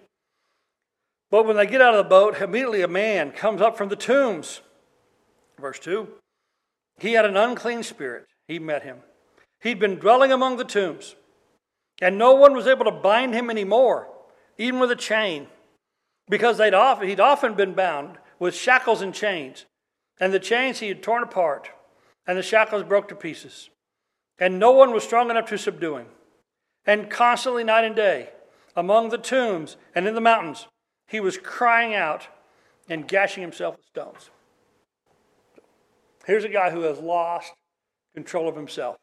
But 1.31 1.45
when 1.47 1.55
they 1.55 1.65
get 1.65 1.81
out 1.81 1.95
of 1.95 2.03
the 2.03 2.09
boat, 2.09 2.41
immediately 2.41 2.81
a 2.81 2.89
man 2.89 3.31
comes 3.31 3.61
up 3.61 3.77
from 3.77 3.89
the 3.89 3.95
tombs. 3.95 4.61
Verse 5.59 5.79
2 5.79 6.07
He 6.99 7.13
had 7.13 7.25
an 7.25 7.37
unclean 7.37 7.83
spirit. 7.83 8.27
He 8.47 8.59
met 8.59 8.83
him. 8.83 8.97
He'd 9.61 9.79
been 9.79 9.95
dwelling 9.95 10.31
among 10.31 10.57
the 10.57 10.65
tombs, 10.65 11.15
and 12.01 12.17
no 12.17 12.33
one 12.33 12.53
was 12.53 12.67
able 12.67 12.83
to 12.85 12.91
bind 12.91 13.33
him 13.33 13.49
anymore, 13.49 14.09
even 14.57 14.79
with 14.79 14.91
a 14.91 14.95
chain, 14.95 15.47
because 16.29 16.57
they'd 16.57 16.73
often, 16.73 17.07
he'd 17.07 17.19
often 17.19 17.53
been 17.53 17.73
bound 17.73 18.17
with 18.37 18.55
shackles 18.55 19.01
and 19.01 19.13
chains. 19.13 19.65
And 20.19 20.33
the 20.33 20.39
chains 20.39 20.79
he 20.79 20.89
had 20.89 21.01
torn 21.01 21.23
apart, 21.23 21.69
and 22.27 22.37
the 22.37 22.43
shackles 22.43 22.83
broke 22.83 23.07
to 23.07 23.15
pieces. 23.15 23.69
And 24.37 24.59
no 24.59 24.71
one 24.71 24.91
was 24.91 25.03
strong 25.03 25.29
enough 25.29 25.49
to 25.49 25.57
subdue 25.57 25.97
him. 25.97 26.07
And 26.85 27.09
constantly, 27.09 27.63
night 27.63 27.85
and 27.85 27.95
day, 27.95 28.29
among 28.75 29.09
the 29.09 29.17
tombs 29.17 29.77
and 29.95 30.07
in 30.07 30.15
the 30.15 30.21
mountains, 30.21 30.67
he 31.11 31.19
was 31.19 31.37
crying 31.37 31.93
out 31.93 32.29
and 32.87 33.05
gashing 33.05 33.41
himself 33.41 33.75
with 33.75 33.85
stones. 33.85 34.29
Here's 36.25 36.45
a 36.45 36.49
guy 36.49 36.71
who 36.71 36.81
has 36.83 36.99
lost 36.99 37.51
control 38.15 38.47
of 38.47 38.55
himself. 38.55 38.95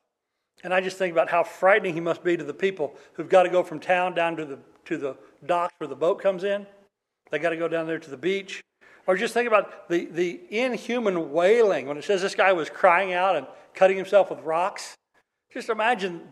And 0.64 0.72
I 0.72 0.80
just 0.80 0.96
think 0.96 1.12
about 1.12 1.28
how 1.28 1.44
frightening 1.44 1.92
he 1.92 2.00
must 2.00 2.24
be 2.24 2.36
to 2.36 2.44
the 2.44 2.54
people 2.54 2.94
who've 3.12 3.28
got 3.28 3.42
to 3.42 3.50
go 3.50 3.62
from 3.62 3.78
town 3.78 4.14
down 4.14 4.36
to 4.36 4.46
the, 4.46 4.58
to 4.86 4.96
the 4.96 5.16
docks 5.44 5.74
where 5.78 5.86
the 5.86 5.94
boat 5.94 6.20
comes 6.20 6.44
in. 6.44 6.66
They 7.30 7.38
got 7.38 7.50
to 7.50 7.56
go 7.58 7.68
down 7.68 7.86
there 7.86 7.98
to 7.98 8.10
the 8.10 8.16
beach. 8.16 8.62
Or 9.06 9.14
just 9.14 9.34
think 9.34 9.46
about 9.46 9.88
the, 9.90 10.06
the 10.06 10.40
inhuman 10.50 11.30
wailing 11.30 11.86
when 11.86 11.98
it 11.98 12.04
says 12.04 12.22
this 12.22 12.34
guy 12.34 12.54
was 12.54 12.70
crying 12.70 13.12
out 13.12 13.36
and 13.36 13.46
cutting 13.74 13.98
himself 13.98 14.30
with 14.30 14.40
rocks. 14.40 14.94
Just 15.52 15.68
imagine, 15.68 16.22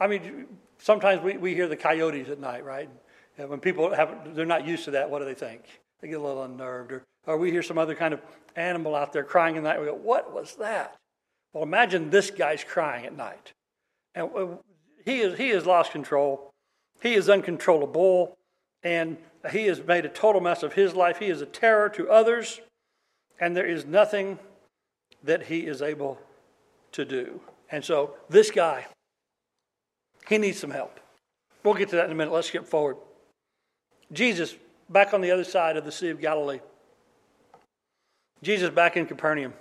I 0.00 0.06
mean, 0.06 0.46
sometimes 0.78 1.22
we, 1.22 1.36
we 1.36 1.54
hear 1.54 1.66
the 1.66 1.76
coyotes 1.76 2.28
at 2.28 2.38
night, 2.38 2.64
right? 2.64 2.88
And 3.38 3.48
when 3.48 3.60
people 3.60 3.92
have, 3.94 4.34
they're 4.34 4.46
not 4.46 4.66
used 4.66 4.84
to 4.84 4.92
that, 4.92 5.10
what 5.10 5.18
do 5.18 5.24
they 5.24 5.34
think? 5.34 5.62
They 6.00 6.08
get 6.08 6.18
a 6.18 6.22
little 6.22 6.44
unnerved. 6.44 6.92
Or, 6.92 7.04
or 7.26 7.36
we 7.36 7.50
hear 7.50 7.62
some 7.62 7.78
other 7.78 7.94
kind 7.94 8.14
of 8.14 8.20
animal 8.56 8.94
out 8.94 9.12
there 9.12 9.24
crying 9.24 9.56
at 9.56 9.62
night. 9.62 9.80
We 9.80 9.86
go, 9.86 9.94
what 9.94 10.32
was 10.32 10.56
that? 10.56 10.96
Well, 11.52 11.62
imagine 11.62 12.10
this 12.10 12.30
guy's 12.30 12.64
crying 12.64 13.06
at 13.06 13.16
night. 13.16 13.52
And 14.14 14.30
uh, 14.36 14.46
he, 15.04 15.20
is, 15.20 15.38
he 15.38 15.48
has 15.50 15.66
lost 15.66 15.92
control. 15.92 16.50
He 17.02 17.14
is 17.14 17.28
uncontrollable. 17.28 18.36
And 18.82 19.16
he 19.50 19.66
has 19.66 19.82
made 19.82 20.04
a 20.04 20.08
total 20.08 20.40
mess 20.40 20.62
of 20.62 20.74
his 20.74 20.94
life. 20.94 21.18
He 21.18 21.26
is 21.26 21.40
a 21.40 21.46
terror 21.46 21.88
to 21.90 22.10
others. 22.10 22.60
And 23.40 23.56
there 23.56 23.66
is 23.66 23.84
nothing 23.84 24.38
that 25.22 25.46
he 25.46 25.60
is 25.60 25.82
able 25.82 26.20
to 26.92 27.04
do. 27.04 27.40
And 27.70 27.84
so 27.84 28.14
this 28.28 28.50
guy, 28.50 28.86
he 30.28 30.38
needs 30.38 30.60
some 30.60 30.70
help. 30.70 31.00
We'll 31.64 31.74
get 31.74 31.88
to 31.88 31.96
that 31.96 32.04
in 32.06 32.12
a 32.12 32.14
minute. 32.14 32.32
Let's 32.32 32.48
skip 32.48 32.66
forward. 32.66 32.96
Jesus 34.14 34.56
back 34.88 35.12
on 35.12 35.20
the 35.20 35.30
other 35.30 35.44
side 35.44 35.76
of 35.76 35.84
the 35.84 35.92
Sea 35.92 36.10
of 36.10 36.20
Galilee. 36.20 36.60
Jesus 38.42 38.70
back 38.70 38.96
in 38.96 39.06
Capernaum. 39.06 39.52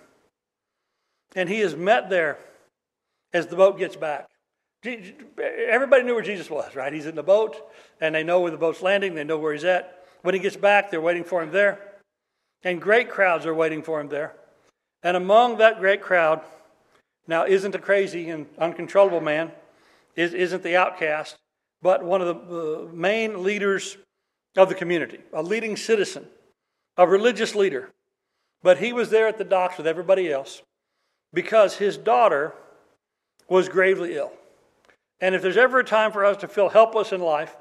And 1.36 1.50
he 1.50 1.62
is 1.62 1.75
met 1.75 2.10
there 2.10 2.38
as 3.33 3.48
the 3.48 3.55
boat 3.55 3.77
gets 3.77 3.95
back. 3.95 4.27
Everybody 4.86 6.03
knew 6.03 6.13
where 6.13 6.24
Jesus 6.24 6.50
was, 6.50 6.75
right? 6.75 6.91
He's 6.91 7.05
in 7.05 7.15
the 7.15 7.24
boat, 7.24 7.55
and 8.01 8.13
they 8.13 8.24
know 8.24 8.41
where 8.41 8.51
the 8.51 8.57
boat's 8.57 8.81
landing, 8.81 9.15
they 9.15 9.24
know 9.24 9.38
where 9.38 9.53
he's 9.53 9.63
at. 9.63 10.05
When 10.22 10.36
he 10.36 10.39
gets 10.39 10.57
back, 10.57 10.91
they're 10.91 11.01
waiting 11.01 11.24
for 11.24 11.41
him 11.41 11.51
there. 11.51 11.79
And 12.63 12.81
great 12.81 13.10
crowds 13.10 13.45
are 13.45 13.53
waiting 13.53 13.81
for 13.81 14.00
him 14.00 14.10
there. 14.10 14.36
And 15.01 15.17
among 15.17 15.57
that 15.57 15.79
great 15.79 16.01
crowd, 16.01 16.41
now 17.27 17.45
isn't 17.45 17.75
a 17.75 17.79
crazy 17.79 18.29
and 18.29 18.45
uncontrollable 18.57 19.22
man, 19.22 19.51
isn't 20.15 20.63
the 20.63 20.75
outcast, 20.75 21.38
but 21.81 22.03
one 22.03 22.22
of 22.22 22.50
the 22.50 22.89
main 22.93 23.43
leaders 23.43 23.98
of 24.55 24.69
the 24.69 24.75
community, 24.75 25.19
a 25.33 25.41
leading 25.41 25.75
citizen, 25.75 26.27
a 26.98 27.07
religious 27.07 27.55
leader. 27.55 27.91
But 28.62 28.77
he 28.77 28.93
was 28.93 29.10
there 29.10 29.27
at 29.27 29.38
the 29.38 29.43
docks 29.43 29.77
with 29.77 29.88
everybody 29.88 30.31
else 30.31 30.62
because 31.33 31.75
his 31.75 31.98
daughter 31.98 32.53
was 33.50 33.67
gravely 33.67 34.15
ill. 34.15 34.31
And 35.19 35.36
if 35.36 35.41
there's 35.41 35.57
ever 35.57 35.79
a 35.79 35.83
time 35.83 36.12
for 36.12 36.24
us 36.24 36.38
to 36.38 36.48
feel 36.48 36.69
helpless 36.69 37.12
in 37.12 37.22
life, 37.22 37.55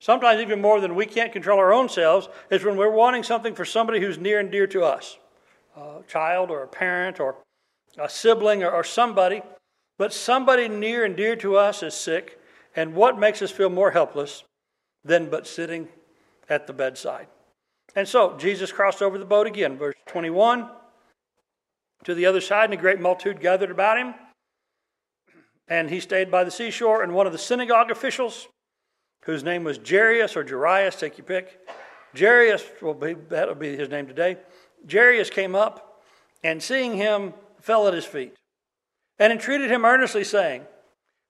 sometimes 0.00 0.40
even 0.40 0.60
more 0.60 0.80
than 0.80 0.94
we 0.94 1.06
can't 1.06 1.32
control 1.32 1.58
our 1.58 1.72
own 1.72 1.88
selves, 1.88 2.28
is 2.50 2.64
when 2.64 2.76
we're 2.76 2.90
wanting 2.90 3.22
something 3.22 3.54
for 3.54 3.64
somebody 3.64 4.00
who's 4.00 4.18
near 4.18 4.40
and 4.40 4.50
dear 4.50 4.66
to 4.66 4.84
us 4.84 5.18
a 5.76 6.02
child 6.06 6.50
or 6.50 6.62
a 6.62 6.68
parent 6.68 7.18
or 7.18 7.36
a 7.98 8.08
sibling 8.08 8.62
or, 8.62 8.70
or 8.70 8.84
somebody. 8.84 9.42
But 9.98 10.12
somebody 10.12 10.68
near 10.68 11.04
and 11.04 11.16
dear 11.16 11.36
to 11.36 11.56
us 11.56 11.82
is 11.82 11.94
sick, 11.94 12.40
and 12.74 12.94
what 12.94 13.18
makes 13.18 13.42
us 13.42 13.50
feel 13.50 13.70
more 13.70 13.92
helpless 13.92 14.44
than 15.04 15.30
but 15.30 15.46
sitting 15.46 15.88
at 16.48 16.66
the 16.66 16.72
bedside? 16.72 17.26
And 17.94 18.08
so 18.08 18.36
Jesus 18.36 18.72
crossed 18.72 19.02
over 19.02 19.18
the 19.18 19.24
boat 19.24 19.46
again, 19.46 19.78
verse 19.78 19.94
21. 20.06 20.68
To 22.04 22.14
the 22.14 22.26
other 22.26 22.40
side, 22.40 22.64
and 22.64 22.74
a 22.74 22.76
great 22.76 23.00
multitude 23.00 23.40
gathered 23.40 23.70
about 23.70 23.98
him. 23.98 24.14
And 25.68 25.88
he 25.88 26.00
stayed 26.00 26.30
by 26.30 26.44
the 26.44 26.50
seashore, 26.50 27.02
and 27.02 27.14
one 27.14 27.26
of 27.26 27.32
the 27.32 27.38
synagogue 27.38 27.90
officials, 27.90 28.48
whose 29.24 29.42
name 29.42 29.64
was 29.64 29.78
Jairus 29.78 30.36
or 30.36 30.46
Jairus, 30.46 30.96
take 30.96 31.16
your 31.16 31.24
pick. 31.24 31.58
Jairus 32.18 32.62
will 32.82 32.94
be 32.94 33.14
that'll 33.14 33.54
be 33.54 33.76
his 33.76 33.88
name 33.88 34.06
today. 34.06 34.36
Jairus 34.90 35.30
came 35.30 35.54
up 35.54 36.02
and 36.42 36.62
seeing 36.62 36.96
him 36.96 37.32
fell 37.60 37.88
at 37.88 37.94
his 37.94 38.04
feet 38.04 38.34
and 39.18 39.32
entreated 39.32 39.70
him 39.70 39.84
earnestly, 39.84 40.24
saying, 40.24 40.62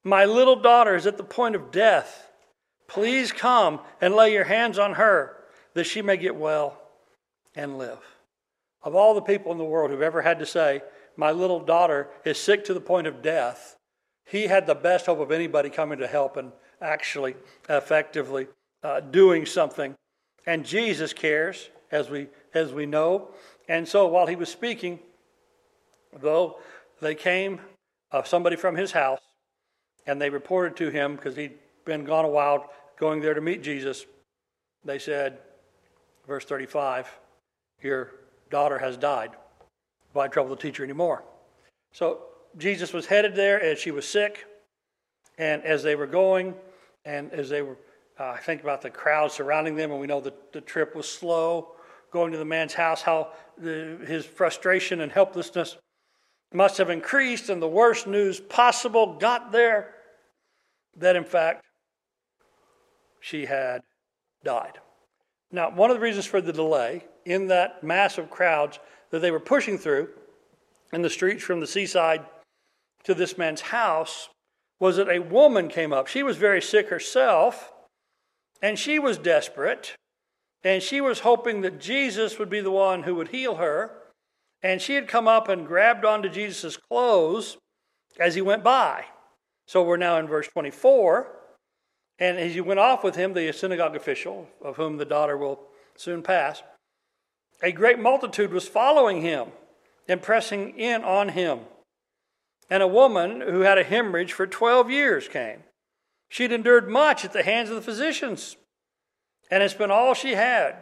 My 0.02 0.24
little 0.24 0.56
daughter 0.56 0.96
is 0.96 1.06
at 1.06 1.16
the 1.16 1.24
point 1.24 1.54
of 1.54 1.70
death. 1.70 2.30
Please 2.88 3.32
come 3.32 3.80
and 4.00 4.14
lay 4.14 4.32
your 4.32 4.44
hands 4.44 4.78
on 4.78 4.94
her 4.94 5.36
that 5.74 5.84
she 5.84 6.02
may 6.02 6.16
get 6.16 6.36
well 6.36 6.80
and 7.54 7.78
live. 7.78 7.98
Of 8.82 8.94
all 8.94 9.14
the 9.14 9.22
people 9.22 9.52
in 9.52 9.58
the 9.58 9.64
world 9.64 9.90
who've 9.90 10.02
ever 10.02 10.22
had 10.22 10.38
to 10.40 10.46
say, 10.46 10.82
My 11.16 11.32
little 11.32 11.60
daughter 11.60 12.08
is 12.24 12.38
sick 12.38 12.64
to 12.66 12.74
the 12.74 12.80
point 12.80 13.06
of 13.06 13.22
death, 13.22 13.76
he 14.26 14.46
had 14.46 14.66
the 14.66 14.74
best 14.74 15.06
hope 15.06 15.20
of 15.20 15.30
anybody 15.30 15.70
coming 15.70 15.98
to 15.98 16.06
help 16.06 16.36
and 16.36 16.52
actually 16.80 17.34
effectively 17.68 18.48
uh, 18.82 19.00
doing 19.00 19.46
something. 19.46 19.94
And 20.46 20.64
Jesus 20.64 21.12
cares, 21.12 21.70
as 21.90 22.10
we, 22.10 22.28
as 22.52 22.72
we 22.72 22.86
know. 22.86 23.28
And 23.68 23.86
so 23.86 24.06
while 24.06 24.26
he 24.26 24.36
was 24.36 24.48
speaking, 24.48 24.98
though, 26.20 26.58
they 27.00 27.14
came, 27.14 27.60
uh, 28.12 28.22
somebody 28.22 28.56
from 28.56 28.76
his 28.76 28.92
house, 28.92 29.20
and 30.06 30.20
they 30.20 30.30
reported 30.30 30.76
to 30.76 30.90
him 30.90 31.16
because 31.16 31.36
he'd 31.36 31.58
been 31.84 32.04
gone 32.04 32.24
a 32.24 32.28
while 32.28 32.70
going 32.98 33.20
there 33.20 33.34
to 33.34 33.40
meet 33.40 33.62
Jesus. 33.62 34.06
They 34.84 34.98
said, 34.98 35.38
verse 36.26 36.44
35, 36.44 37.08
Your 37.82 38.12
daughter 38.50 38.78
has 38.78 38.96
died. 38.96 39.30
Why 40.12 40.28
trouble 40.28 40.50
the 40.50 40.60
teacher 40.60 40.84
anymore? 40.84 41.24
So 41.92 42.22
Jesus 42.56 42.92
was 42.92 43.06
headed 43.06 43.34
there 43.34 43.60
as 43.60 43.78
she 43.78 43.90
was 43.90 44.06
sick, 44.06 44.46
and 45.38 45.62
as 45.64 45.82
they 45.82 45.96
were 45.96 46.06
going, 46.06 46.54
and 47.04 47.32
as 47.32 47.48
they 47.48 47.62
were, 47.62 47.76
uh, 48.18 48.30
I 48.30 48.38
think 48.38 48.62
about 48.62 48.82
the 48.82 48.90
crowd 48.90 49.32
surrounding 49.32 49.74
them, 49.74 49.90
and 49.90 50.00
we 50.00 50.06
know 50.06 50.20
that 50.20 50.52
the 50.52 50.60
trip 50.60 50.94
was 50.94 51.08
slow. 51.08 51.72
Going 52.12 52.30
to 52.30 52.38
the 52.38 52.44
man's 52.44 52.74
house, 52.74 53.02
how 53.02 53.32
the, 53.58 53.98
his 54.06 54.24
frustration 54.24 55.00
and 55.00 55.10
helplessness 55.10 55.76
must 56.52 56.78
have 56.78 56.88
increased, 56.88 57.48
and 57.48 57.60
the 57.60 57.68
worst 57.68 58.06
news 58.06 58.38
possible 58.38 59.18
got 59.18 59.50
there 59.50 59.94
that, 60.96 61.16
in 61.16 61.24
fact, 61.24 61.64
she 63.24 63.46
had 63.46 63.80
died. 64.44 64.78
Now, 65.50 65.70
one 65.70 65.90
of 65.90 65.96
the 65.96 66.02
reasons 66.02 66.26
for 66.26 66.42
the 66.42 66.52
delay 66.52 67.06
in 67.24 67.46
that 67.46 67.82
massive 67.82 68.28
crowds 68.28 68.78
that 69.10 69.20
they 69.20 69.30
were 69.30 69.40
pushing 69.40 69.78
through 69.78 70.10
in 70.92 71.00
the 71.00 71.08
streets 71.08 71.42
from 71.42 71.60
the 71.60 71.66
seaside 71.66 72.26
to 73.04 73.14
this 73.14 73.38
man's 73.38 73.62
house 73.62 74.28
was 74.78 74.96
that 74.96 75.08
a 75.08 75.20
woman 75.20 75.68
came 75.68 75.90
up. 75.90 76.06
She 76.06 76.22
was 76.22 76.36
very 76.36 76.60
sick 76.60 76.90
herself, 76.90 77.72
and 78.60 78.78
she 78.78 78.98
was 78.98 79.16
desperate, 79.16 79.94
and 80.62 80.82
she 80.82 81.00
was 81.00 81.20
hoping 81.20 81.62
that 81.62 81.80
Jesus 81.80 82.38
would 82.38 82.50
be 82.50 82.60
the 82.60 82.70
one 82.70 83.04
who 83.04 83.14
would 83.14 83.28
heal 83.28 83.54
her. 83.54 84.02
And 84.62 84.82
she 84.82 84.96
had 84.96 85.08
come 85.08 85.28
up 85.28 85.48
and 85.48 85.66
grabbed 85.66 86.04
onto 86.04 86.28
Jesus' 86.28 86.76
clothes 86.76 87.56
as 88.20 88.34
he 88.34 88.42
went 88.42 88.62
by. 88.62 89.06
So 89.66 89.82
we're 89.82 89.96
now 89.96 90.18
in 90.18 90.26
verse 90.26 90.48
24. 90.48 91.43
And 92.18 92.38
as 92.38 92.54
he 92.54 92.60
went 92.60 92.80
off 92.80 93.02
with 93.02 93.16
him, 93.16 93.32
the 93.32 93.52
synagogue 93.52 93.96
official, 93.96 94.48
of 94.62 94.76
whom 94.76 94.96
the 94.96 95.04
daughter 95.04 95.36
will 95.36 95.60
soon 95.96 96.22
pass, 96.22 96.62
a 97.62 97.72
great 97.72 97.98
multitude 97.98 98.52
was 98.52 98.68
following 98.68 99.22
him 99.22 99.48
and 100.08 100.22
pressing 100.22 100.78
in 100.78 101.02
on 101.02 101.30
him. 101.30 101.60
And 102.70 102.82
a 102.82 102.88
woman 102.88 103.40
who 103.40 103.60
had 103.60 103.78
a 103.78 103.84
hemorrhage 103.84 104.32
for 104.32 104.46
12 104.46 104.90
years 104.90 105.28
came. 105.28 105.64
She'd 106.28 106.52
endured 106.52 106.88
much 106.88 107.24
at 107.24 107.32
the 107.32 107.42
hands 107.42 107.68
of 107.68 107.76
the 107.76 107.82
physicians 107.82 108.56
and 109.50 109.62
had 109.62 109.70
spent 109.70 109.92
all 109.92 110.14
she 110.14 110.32
had 110.32 110.76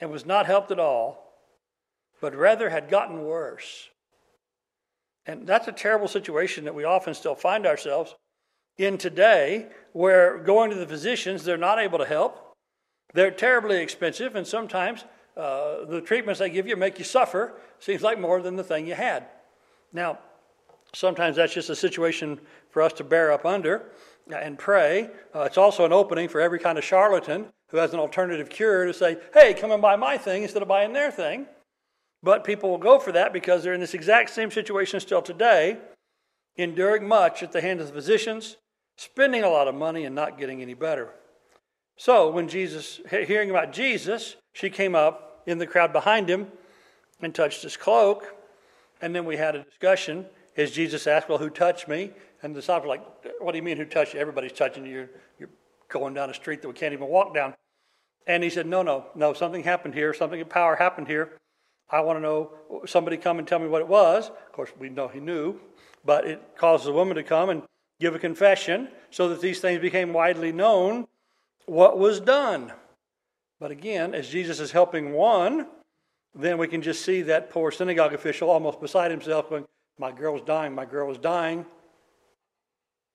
and 0.00 0.10
was 0.10 0.26
not 0.26 0.46
helped 0.46 0.70
at 0.70 0.80
all, 0.80 1.34
but 2.20 2.34
rather 2.34 2.70
had 2.70 2.88
gotten 2.88 3.22
worse. 3.22 3.88
And 5.26 5.46
that's 5.46 5.68
a 5.68 5.72
terrible 5.72 6.08
situation 6.08 6.64
that 6.64 6.74
we 6.74 6.84
often 6.84 7.14
still 7.14 7.34
find 7.34 7.66
ourselves 7.66 8.14
in 8.80 8.98
today, 8.98 9.66
where 9.92 10.38
going 10.38 10.70
to 10.70 10.76
the 10.76 10.86
physicians, 10.86 11.44
they're 11.44 11.56
not 11.56 11.78
able 11.78 11.98
to 11.98 12.06
help. 12.06 12.54
They're 13.14 13.30
terribly 13.30 13.78
expensive, 13.78 14.36
and 14.36 14.46
sometimes 14.46 15.04
uh, 15.36 15.84
the 15.84 16.00
treatments 16.00 16.40
they 16.40 16.50
give 16.50 16.66
you 16.66 16.76
make 16.76 16.98
you 16.98 17.04
suffer. 17.04 17.54
Seems 17.78 18.02
like 18.02 18.20
more 18.20 18.40
than 18.40 18.56
the 18.56 18.64
thing 18.64 18.86
you 18.86 18.94
had. 18.94 19.26
Now, 19.92 20.18
Sometimes 20.92 21.36
that's 21.36 21.54
just 21.54 21.70
a 21.70 21.76
situation 21.76 22.40
for 22.70 22.82
us 22.82 22.92
to 22.94 23.04
bear 23.04 23.32
up 23.32 23.46
under 23.46 23.86
and 24.32 24.58
pray. 24.58 25.10
Uh, 25.34 25.42
it's 25.42 25.58
also 25.58 25.84
an 25.84 25.92
opening 25.92 26.28
for 26.28 26.40
every 26.40 26.58
kind 26.58 26.78
of 26.78 26.84
charlatan 26.84 27.46
who 27.68 27.76
has 27.76 27.94
an 27.94 28.00
alternative 28.00 28.50
cure 28.50 28.86
to 28.86 28.94
say, 28.94 29.16
hey, 29.32 29.54
come 29.54 29.70
and 29.70 29.80
buy 29.80 29.96
my 29.96 30.18
thing 30.18 30.42
instead 30.42 30.62
of 30.62 30.68
buying 30.68 30.92
their 30.92 31.10
thing. 31.10 31.46
But 32.22 32.44
people 32.44 32.70
will 32.70 32.78
go 32.78 32.98
for 32.98 33.12
that 33.12 33.32
because 33.32 33.62
they're 33.62 33.72
in 33.72 33.80
this 33.80 33.94
exact 33.94 34.30
same 34.30 34.50
situation 34.50 35.00
still 35.00 35.22
today, 35.22 35.78
enduring 36.56 37.06
much 37.06 37.42
at 37.42 37.52
the 37.52 37.60
hands 37.60 37.80
of 37.80 37.86
the 37.86 37.92
physicians, 37.92 38.56
spending 39.00 39.42
a 39.42 39.48
lot 39.48 39.66
of 39.66 39.74
money 39.74 40.04
and 40.04 40.14
not 40.14 40.38
getting 40.38 40.60
any 40.60 40.74
better. 40.74 41.08
So 41.96 42.30
when 42.30 42.48
Jesus, 42.48 43.00
hearing 43.08 43.48
about 43.48 43.72
Jesus, 43.72 44.36
she 44.52 44.68
came 44.68 44.94
up 44.94 45.42
in 45.46 45.56
the 45.56 45.66
crowd 45.66 45.90
behind 45.90 46.28
him 46.28 46.48
and 47.22 47.34
touched 47.34 47.62
his 47.62 47.78
cloak. 47.78 48.26
And 49.00 49.14
then 49.14 49.24
we 49.24 49.38
had 49.38 49.56
a 49.56 49.64
discussion 49.64 50.26
as 50.54 50.70
Jesus 50.70 51.06
asked, 51.06 51.30
Well, 51.30 51.38
who 51.38 51.48
touched 51.48 51.88
me? 51.88 52.10
And 52.42 52.54
the 52.54 52.60
disciples 52.60 52.88
were 52.88 52.96
like, 52.96 53.40
What 53.40 53.52
do 53.52 53.56
you 53.56 53.62
mean, 53.62 53.78
who 53.78 53.86
touched 53.86 54.12
you? 54.12 54.20
Everybody's 54.20 54.52
touching 54.52 54.84
you. 54.84 55.08
You're, 55.38 55.48
going 55.88 56.14
down 56.14 56.30
a 56.30 56.34
street 56.34 56.62
that 56.62 56.68
we 56.68 56.74
can't 56.74 56.92
even 56.92 57.08
walk 57.08 57.34
down. 57.34 57.52
And 58.26 58.44
he 58.44 58.50
said, 58.50 58.66
No, 58.66 58.82
no, 58.82 59.06
no, 59.14 59.32
something 59.32 59.64
happened 59.64 59.94
here. 59.94 60.12
Something 60.14 60.40
of 60.40 60.48
power 60.48 60.76
happened 60.76 61.08
here. 61.08 61.38
I 61.90 62.00
want 62.02 62.18
to 62.18 62.20
know, 62.20 62.52
somebody 62.86 63.16
come 63.16 63.38
and 63.38 63.48
tell 63.48 63.58
me 63.58 63.66
what 63.66 63.80
it 63.80 63.88
was. 63.88 64.28
Of 64.28 64.52
course, 64.52 64.70
we 64.78 64.88
know 64.90 65.08
he 65.08 65.20
knew, 65.20 65.58
but 66.04 66.26
it 66.26 66.40
caused 66.56 66.84
the 66.84 66.92
woman 66.92 67.16
to 67.16 67.24
come 67.24 67.50
and 67.50 67.62
give 68.00 68.14
a 68.14 68.18
confession 68.18 68.88
so 69.10 69.28
that 69.28 69.40
these 69.40 69.60
things 69.60 69.80
became 69.80 70.12
widely 70.12 70.50
known 70.50 71.06
what 71.66 71.98
was 71.98 72.18
done. 72.18 72.72
But 73.60 73.70
again, 73.70 74.14
as 74.14 74.28
Jesus 74.28 74.58
is 74.58 74.72
helping 74.72 75.12
one, 75.12 75.66
then 76.34 76.58
we 76.58 76.66
can 76.66 76.80
just 76.80 77.04
see 77.04 77.22
that 77.22 77.50
poor 77.50 77.70
synagogue 77.70 78.14
official 78.14 78.50
almost 78.50 78.80
beside 78.80 79.10
himself 79.10 79.50
going, 79.50 79.66
my 79.98 80.10
girl's 80.10 80.40
dying. 80.42 80.74
My 80.74 80.86
girl 80.86 81.10
is 81.10 81.18
dying. 81.18 81.66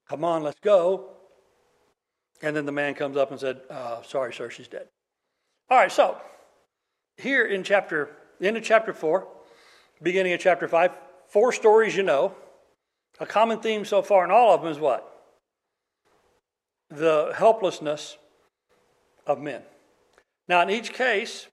Come 0.07 0.23
on, 0.23 0.43
let's 0.43 0.59
go. 0.59 1.09
And 2.43 2.55
then 2.55 2.65
the 2.65 2.71
man 2.71 2.93
comes 2.93 3.17
up 3.17 3.31
and 3.31 3.39
said, 3.39 3.61
uh, 3.71 4.03
Sorry, 4.03 4.33
sir, 4.33 4.51
she's 4.51 4.67
dead. 4.67 4.87
All 5.69 5.79
right, 5.79 5.91
so 5.91 6.17
here 7.17 7.45
in 7.45 7.63
chapter, 7.63 8.09
end 8.39 8.55
of 8.55 8.63
chapter 8.63 8.93
4, 8.93 9.27
beginning 10.03 10.33
of 10.33 10.39
chapter 10.39 10.67
5, 10.67 10.91
four 11.27 11.51
stories 11.51 11.95
you 11.95 12.03
know. 12.03 12.35
A 13.19 13.25
common 13.25 13.59
theme 13.59 13.85
so 13.85 14.01
far 14.01 14.23
in 14.25 14.31
all 14.31 14.53
of 14.53 14.61
them 14.61 14.71
is 14.71 14.79
what? 14.79 15.11
The 16.89 17.33
helplessness 17.35 18.17
of 19.25 19.39
men. 19.39 19.61
Now, 20.47 20.61
in 20.61 20.69
each 20.69 20.93
case, 20.93 21.47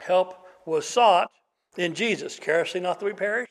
help 0.00 0.46
was 0.66 0.86
sought 0.86 1.30
in 1.76 1.94
Jesus. 1.94 2.38
Carest 2.38 2.80
not 2.80 3.00
that 3.00 3.06
we 3.06 3.12
perish? 3.12 3.48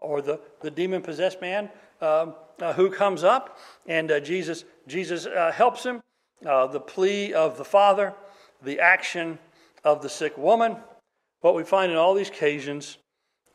or 0.00 0.22
the, 0.22 0.40
the 0.60 0.70
demon 0.70 1.02
possessed 1.02 1.40
man 1.40 1.70
um, 2.00 2.34
uh, 2.60 2.72
who 2.72 2.90
comes 2.90 3.22
up, 3.22 3.58
and 3.86 4.10
uh, 4.10 4.20
Jesus, 4.20 4.64
Jesus 4.86 5.26
uh, 5.26 5.52
helps 5.52 5.84
him. 5.84 6.02
Uh, 6.44 6.66
the 6.66 6.80
plea 6.80 7.34
of 7.34 7.58
the 7.58 7.64
father, 7.64 8.14
the 8.62 8.80
action 8.80 9.38
of 9.84 10.00
the 10.02 10.08
sick 10.08 10.36
woman. 10.38 10.76
What 11.42 11.54
we 11.54 11.64
find 11.64 11.92
in 11.92 11.98
all 11.98 12.14
these 12.14 12.30
occasions 12.30 12.96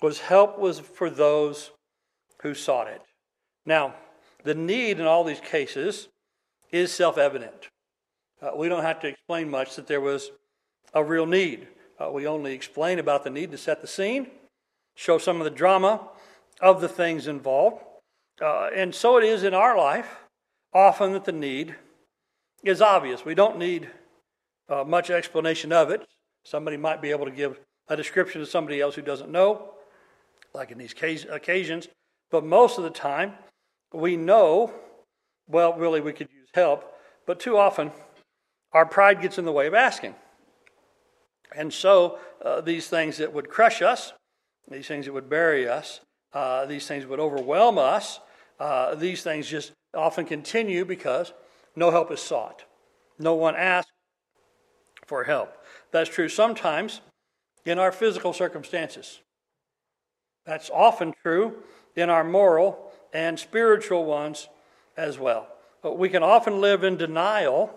was 0.02 0.20
help 0.20 0.60
was 0.60 0.80
for 0.80 1.10
those 1.10 1.72
who 2.46 2.54
sought 2.54 2.88
it. 2.88 3.02
Now, 3.66 3.96
the 4.44 4.54
need 4.54 5.00
in 5.00 5.08
all 5.08 5.24
these 5.24 5.40
cases 5.40 6.10
is 6.72 6.94
self 6.94 7.18
evident. 7.18 7.70
Uh, 8.40 8.52
we 8.56 8.70
don't 8.70 8.84
have 8.84 9.00
to 9.00 9.08
explain 9.08 9.50
much 9.50 9.76
that 9.76 9.88
there 9.88 10.00
was 10.00 10.30
a 10.94 11.04
real 11.04 11.26
need. 11.26 11.68
Uh, 12.00 12.12
we 12.12 12.28
only 12.28 12.54
explain 12.54 13.00
about 13.00 13.24
the 13.24 13.32
need 13.32 13.50
to 13.50 13.58
set 13.58 13.82
the 13.82 13.88
scene, 13.88 14.28
show 14.96 15.18
some 15.18 15.38
of 15.42 15.44
the 15.44 15.50
drama 15.50 16.08
of 16.62 16.82
the 16.82 16.88
things 16.88 17.26
involved. 17.26 17.84
Uh, 18.40 18.70
and 18.76 18.94
so 18.94 19.18
it 19.18 19.24
is 19.24 19.44
in 19.44 19.56
our 19.56 19.76
life, 19.76 20.18
often 20.72 21.14
that 21.14 21.26
the 21.26 21.32
need 21.32 21.74
is 22.64 22.80
obvious. 22.80 23.26
We 23.26 23.34
don't 23.34 23.58
need 23.58 23.90
uh, 24.70 24.84
much 24.84 25.10
explanation 25.10 25.72
of 25.72 25.90
it. 25.90 26.06
Somebody 26.44 26.78
might 26.78 27.02
be 27.02 27.10
able 27.10 27.26
to 27.26 27.32
give 27.32 27.60
a 27.88 27.98
description 27.98 28.40
to 28.42 28.46
somebody 28.46 28.82
else 28.82 28.94
who 28.94 29.02
doesn't 29.02 29.32
know, 29.32 29.72
like 30.54 30.70
in 30.70 30.78
these 30.78 30.94
occasions. 31.32 31.88
But 32.32 32.44
most 32.44 32.78
of 32.78 32.84
the 32.84 32.90
time, 32.90 33.34
we 33.94 34.18
know, 34.18 34.74
well, 35.48 35.74
really, 35.74 36.02
we 36.02 36.14
could 36.14 36.30
use 36.32 36.50
help. 36.54 36.94
But 37.26 37.40
too 37.40 37.58
often, 37.58 37.92
our 38.74 38.86
pride 38.86 39.22
gets 39.22 39.38
in 39.38 39.46
the 39.46 39.52
way 39.52 39.68
of 39.68 39.74
asking. 39.74 40.16
And 41.56 41.74
so, 41.74 42.20
uh, 42.44 42.62
these 42.62 42.88
things 42.88 43.18
that 43.18 43.34
would 43.34 43.50
crush 43.50 43.82
us, 43.82 44.14
these 44.70 44.88
things 44.88 45.06
that 45.06 45.14
would 45.14 45.30
bury 45.30 45.68
us, 45.68 46.02
uh, 46.34 46.66
these 46.66 46.88
things 46.88 47.06
would 47.06 47.20
overwhelm 47.20 47.78
us, 47.78 48.20
uh, 48.60 48.96
these 48.96 49.24
things 49.24 49.48
just 49.48 49.72
often 49.94 50.26
continue 50.26 50.84
because 50.84 51.34
no 51.76 51.92
help 51.92 52.12
is 52.12 52.20
sought. 52.20 52.66
No 53.18 53.34
one 53.36 53.56
asks 53.56 53.92
for 55.06 55.24
help. 55.24 55.56
That's 55.92 56.10
true 56.10 56.30
sometimes 56.30 57.02
in 57.64 57.80
our 57.80 57.92
physical 57.92 58.34
circumstances. 58.34 59.22
That's 60.46 60.70
often 60.70 61.14
true 61.24 61.64
in 61.96 62.10
our 62.10 62.24
moral 62.24 62.92
and 63.14 63.40
spiritual 63.40 64.06
ones 64.06 64.50
as 64.98 65.18
well. 65.18 65.48
But 65.82 65.98
we 65.98 66.10
can 66.10 66.24
often 66.24 66.62
live 66.62 66.84
in 66.84 66.98
denial 66.98 67.74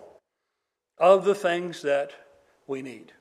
of 0.97 1.25
the 1.25 1.35
things 1.35 1.81
that 1.83 2.11
we 2.67 2.81
need. 2.81 3.13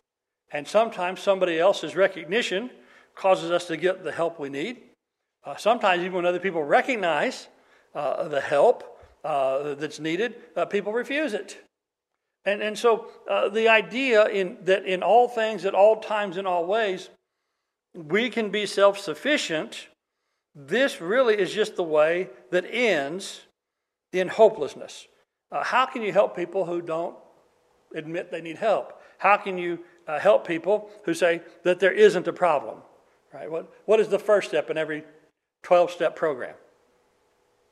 And 0.50 0.67
sometimes 0.67 1.21
somebody 1.21 1.59
else's 1.59 1.95
recognition 1.95 2.71
causes 3.14 3.50
us 3.50 3.67
to 3.67 3.76
get 3.76 4.02
the 4.02 4.12
help 4.12 4.40
we 4.40 4.49
need. 4.49 4.81
Uh, 5.45 5.57
sometimes, 5.57 6.02
even 6.02 6.14
when 6.14 6.26
other 6.26 6.40
people 6.40 6.62
recognize 6.62 7.49
uh, 7.95 8.28
the 8.28 8.40
help 8.40 8.99
uh, 9.25 9.75
that's 9.75 10.00
needed, 10.00 10.35
uh, 10.57 10.64
people 10.64 10.93
refuse 10.93 11.35
it. 11.35 11.59
And, 12.45 12.62
and 12.62 12.78
so, 12.78 13.09
uh, 13.28 13.49
the 13.49 13.69
idea 13.69 14.26
in, 14.26 14.59
that 14.62 14.85
in 14.85 15.02
all 15.02 15.28
things, 15.28 15.64
at 15.64 15.75
all 15.75 16.00
times, 16.00 16.37
in 16.37 16.47
all 16.47 16.67
ways, 16.67 17.11
we 17.95 18.31
can 18.31 18.50
be 18.50 18.67
self 18.67 18.99
sufficient, 18.99 19.88
this 20.59 21.00
really 21.00 21.38
is 21.38 21.53
just 21.53 21.77
the 21.77 21.85
way 21.85 22.31
that 22.50 22.65
ends 22.69 23.43
in 24.12 24.27
hopelessness. 24.27 25.07
Uh, 25.53 25.62
how 25.62 25.87
can 25.87 26.03
you 26.03 26.12
help 26.12 26.35
people 26.35 26.65
who 26.65 26.83
don't 26.83 27.17
admit 27.95 28.33
they 28.33 28.41
need 28.41 28.57
help? 28.57 29.00
How 29.19 29.37
can 29.37 29.57
you 29.57 29.79
uh, 30.09 30.19
help 30.19 30.47
people 30.47 30.91
who 31.05 31.15
say 31.15 31.43
that 31.62 31.79
there 31.79 31.93
isn't 31.93 32.27
a 32.27 32.33
problem? 32.33 32.79
Right? 33.33 33.49
What, 33.49 33.73
what 33.85 34.00
is 34.00 34.09
the 34.09 34.19
first 34.19 34.49
step 34.49 34.69
in 34.69 34.77
every 34.77 35.05
12 35.62 35.93
step 35.93 36.17
program? 36.17 36.57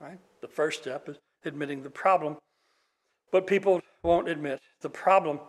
Right? 0.01 0.19
The 0.41 0.49
first 0.49 0.81
step 0.81 1.09
is 1.09 1.17
admitting 1.45 1.83
the 1.83 1.91
problem. 1.91 2.37
But 3.33 3.49
people 3.49 3.81
won't 4.05 4.29
admit 4.29 4.61
the 4.81 4.91
problem. 4.91 5.41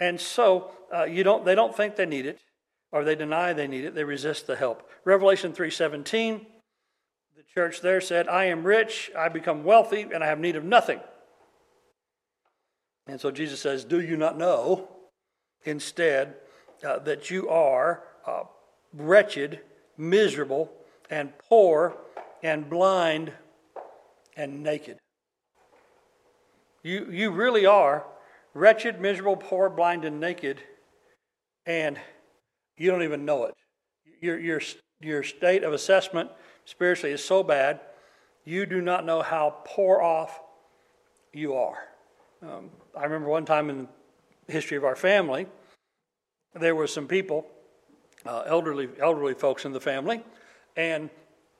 And 0.00 0.20
so 0.20 0.72
uh, 0.92 1.04
you 1.04 1.22
don't, 1.22 1.44
they 1.44 1.54
don't 1.54 1.76
think 1.76 1.94
they 1.94 2.06
need 2.06 2.26
it, 2.26 2.40
or 2.90 3.04
they 3.04 3.14
deny 3.14 3.52
they 3.52 3.68
need 3.68 3.84
it. 3.84 3.94
They 3.94 4.02
resist 4.02 4.48
the 4.48 4.56
help. 4.56 4.88
Revelation 5.04 5.52
3.17, 5.52 6.44
the 7.42 7.60
church 7.60 7.80
there 7.80 8.00
said, 8.00 8.28
I 8.28 8.44
am 8.44 8.64
rich, 8.64 9.10
I 9.18 9.28
become 9.28 9.64
wealthy, 9.64 10.02
and 10.02 10.22
I 10.22 10.26
have 10.28 10.38
need 10.38 10.56
of 10.56 10.64
nothing. 10.64 11.00
And 13.06 13.20
so 13.20 13.30
Jesus 13.30 13.60
says, 13.60 13.84
Do 13.84 14.00
you 14.00 14.16
not 14.16 14.38
know 14.38 14.88
instead 15.64 16.36
uh, 16.86 17.00
that 17.00 17.30
you 17.30 17.48
are 17.48 18.04
uh, 18.26 18.44
wretched, 18.94 19.60
miserable, 19.96 20.70
and 21.10 21.36
poor, 21.48 21.96
and 22.42 22.70
blind, 22.70 23.32
and 24.36 24.62
naked? 24.62 24.98
You, 26.84 27.10
you 27.10 27.30
really 27.32 27.66
are 27.66 28.06
wretched, 28.54 29.00
miserable, 29.00 29.36
poor, 29.36 29.68
blind, 29.68 30.04
and 30.04 30.20
naked, 30.20 30.60
and 31.66 31.98
you 32.76 32.90
don't 32.90 33.02
even 33.02 33.24
know 33.24 33.44
it. 33.46 33.54
Your, 34.20 34.38
your, 34.38 34.60
your 35.00 35.22
state 35.24 35.64
of 35.64 35.72
assessment 35.72 36.30
spiritually 36.64 37.12
is 37.12 37.24
so 37.24 37.42
bad, 37.42 37.80
you 38.44 38.66
do 38.66 38.80
not 38.80 39.04
know 39.04 39.22
how 39.22 39.56
poor 39.64 40.00
off 40.00 40.40
you 41.32 41.54
are. 41.54 41.88
Um, 42.42 42.70
I 42.96 43.04
remember 43.04 43.28
one 43.28 43.44
time 43.44 43.70
in 43.70 43.88
the 44.46 44.52
history 44.52 44.76
of 44.76 44.84
our 44.84 44.96
family, 44.96 45.46
there 46.54 46.74
were 46.74 46.86
some 46.86 47.06
people, 47.06 47.46
uh, 48.26 48.42
elderly, 48.46 48.88
elderly 49.00 49.34
folks 49.34 49.64
in 49.64 49.72
the 49.72 49.80
family, 49.80 50.22
and 50.76 51.08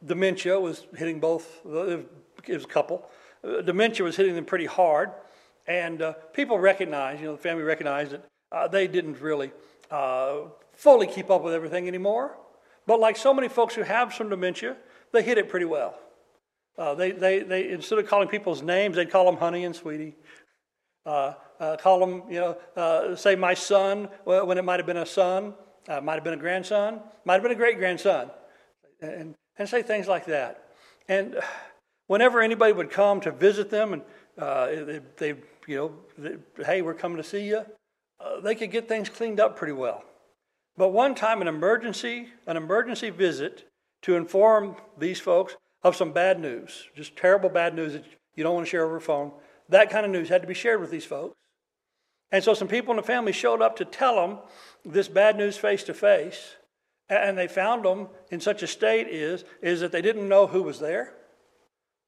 dementia 0.04 0.58
was 0.58 0.86
hitting 0.96 1.20
both, 1.20 1.60
it 1.64 2.06
was 2.48 2.64
a 2.64 2.66
couple, 2.66 3.08
uh, 3.44 3.62
dementia 3.62 4.04
was 4.04 4.16
hitting 4.16 4.34
them 4.34 4.44
pretty 4.44 4.66
hard, 4.66 5.10
and 5.66 6.02
uh, 6.02 6.12
people 6.32 6.58
recognized, 6.58 7.20
you 7.20 7.26
know, 7.26 7.36
the 7.36 7.42
family 7.42 7.62
recognized 7.62 8.12
that 8.12 8.24
uh, 8.50 8.68
they 8.68 8.88
didn't 8.88 9.20
really 9.20 9.52
uh, 9.90 10.40
fully 10.72 11.06
keep 11.06 11.30
up 11.30 11.42
with 11.42 11.54
everything 11.54 11.86
anymore. 11.86 12.36
But 12.86 12.98
like 12.98 13.16
so 13.16 13.32
many 13.32 13.48
folks 13.48 13.74
who 13.74 13.82
have 13.82 14.12
some 14.12 14.28
dementia, 14.28 14.76
they 15.12 15.22
hit 15.22 15.38
it 15.38 15.48
pretty 15.48 15.66
well. 15.66 15.98
Uh, 16.78 16.94
they, 16.94 17.12
they, 17.12 17.40
they, 17.40 17.70
instead 17.70 17.98
of 17.98 18.06
calling 18.08 18.28
people's 18.28 18.62
names, 18.62 18.96
they'd 18.96 19.10
call 19.10 19.26
them 19.26 19.36
honey 19.36 19.64
and 19.64 19.76
sweetie. 19.76 20.16
Uh, 21.04 21.34
uh, 21.60 21.76
call 21.76 22.00
them, 22.00 22.22
you 22.30 22.40
know, 22.40 22.56
uh, 22.76 23.14
say 23.14 23.36
my 23.36 23.54
son 23.54 24.08
when 24.24 24.56
it 24.58 24.64
might 24.64 24.80
have 24.80 24.86
been 24.86 24.96
a 24.96 25.06
son, 25.06 25.54
uh, 25.88 26.00
might 26.00 26.14
have 26.14 26.24
been 26.24 26.34
a 26.34 26.38
grandson, 26.38 27.00
might 27.24 27.34
have 27.34 27.42
been 27.42 27.52
a 27.52 27.56
great 27.56 27.78
grandson, 27.78 28.30
and, 29.00 29.34
and 29.58 29.68
say 29.68 29.82
things 29.82 30.08
like 30.08 30.24
that. 30.26 30.64
And 31.08 31.36
whenever 32.06 32.40
anybody 32.40 32.72
would 32.72 32.90
come 32.90 33.20
to 33.20 33.32
visit 33.32 33.70
them 33.70 33.92
and 33.92 34.02
uh, 34.38 34.66
they, 34.66 35.00
they, 35.18 35.28
you 35.66 35.76
know, 35.76 35.92
they, 36.16 36.64
hey, 36.64 36.82
we're 36.82 36.94
coming 36.94 37.18
to 37.18 37.24
see 37.24 37.46
you, 37.46 37.64
they 38.42 38.54
could 38.54 38.70
get 38.70 38.88
things 38.88 39.08
cleaned 39.08 39.40
up 39.40 39.56
pretty 39.56 39.72
well. 39.72 40.04
But 40.76 40.88
one 40.88 41.14
time, 41.14 41.42
an 41.42 41.48
emergency, 41.48 42.28
an 42.46 42.56
emergency 42.56 43.10
visit 43.10 43.68
to 44.02 44.16
inform 44.16 44.76
these 44.98 45.20
folks 45.20 45.56
of 45.82 45.96
some 45.96 46.12
bad 46.12 46.38
news, 46.38 46.88
just 46.94 47.16
terrible 47.16 47.48
bad 47.48 47.74
news 47.74 47.94
that 47.94 48.04
you 48.34 48.44
don't 48.44 48.54
want 48.54 48.66
to 48.66 48.70
share 48.70 48.84
over 48.84 48.94
the 48.94 49.04
phone. 49.04 49.32
That 49.68 49.90
kind 49.90 50.04
of 50.04 50.12
news 50.12 50.28
had 50.28 50.42
to 50.42 50.48
be 50.48 50.54
shared 50.54 50.80
with 50.80 50.90
these 50.90 51.04
folks. 51.04 51.36
And 52.30 52.42
so 52.42 52.54
some 52.54 52.68
people 52.68 52.92
in 52.92 52.96
the 52.96 53.02
family 53.02 53.32
showed 53.32 53.60
up 53.60 53.76
to 53.76 53.84
tell 53.84 54.16
them 54.16 54.38
this 54.84 55.08
bad 55.08 55.36
news 55.36 55.56
face 55.56 55.82
to 55.84 55.94
face. 55.94 56.56
And 57.08 57.36
they 57.36 57.48
found 57.48 57.84
them 57.84 58.08
in 58.30 58.40
such 58.40 58.62
a 58.62 58.66
state 58.66 59.06
is, 59.08 59.44
is 59.60 59.80
that 59.80 59.92
they 59.92 60.00
didn't 60.00 60.28
know 60.28 60.46
who 60.46 60.62
was 60.62 60.80
there. 60.80 61.14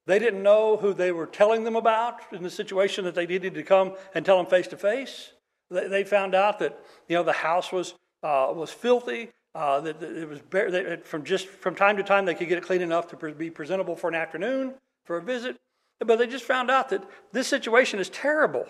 They 0.07 0.19
didn't 0.19 0.43
know 0.43 0.77
who 0.77 0.95
they 0.95 1.13
were 1.13 1.27
telling 1.27 1.65
them 1.65 1.77
about 1.77 2.21
in 2.33 2.43
the 2.43 2.51
situation 2.51 3.05
that 3.05 3.15
they 3.15 3.27
needed 3.27 3.55
to 3.55 3.63
come 3.63 3.95
and 4.15 4.25
tell 4.25 4.37
them 4.37 4.47
face 4.47 4.69
to 4.69 4.77
face. 4.77 5.33
They 5.71 6.05
found 6.05 6.35
out 6.35 6.59
that 6.59 6.79
you 7.09 7.17
know 7.17 7.23
the 7.23 7.33
house 7.33 7.73
was 7.73 7.95
uh, 8.23 8.53
was 8.55 8.71
filthy. 8.71 9.31
Uh, 9.55 9.81
that, 9.81 10.03
it 10.03 10.29
was 10.29 10.41
bare, 10.41 10.99
from 11.05 11.23
just 11.23 11.47
from 11.47 11.77
time 11.77 11.97
to 11.97 12.03
time 12.03 12.25
they 12.25 12.35
could 12.35 12.49
get 12.49 12.59
it 12.59 12.65
clean 12.65 12.83
enough 12.83 13.07
to 13.07 13.33
be 13.33 13.51
presentable 13.51 13.95
for 13.95 14.09
an 14.09 14.15
afternoon 14.15 14.75
for 15.05 15.19
a 15.19 15.23
visit. 15.23 15.57
But 16.01 16.19
they 16.19 16.27
just 16.27 16.45
found 16.45 16.71
out 16.71 16.89
that 16.89 17.09
this 17.33 17.47
situation 17.47 18.01
is 18.01 18.09
terrible. 18.09 18.67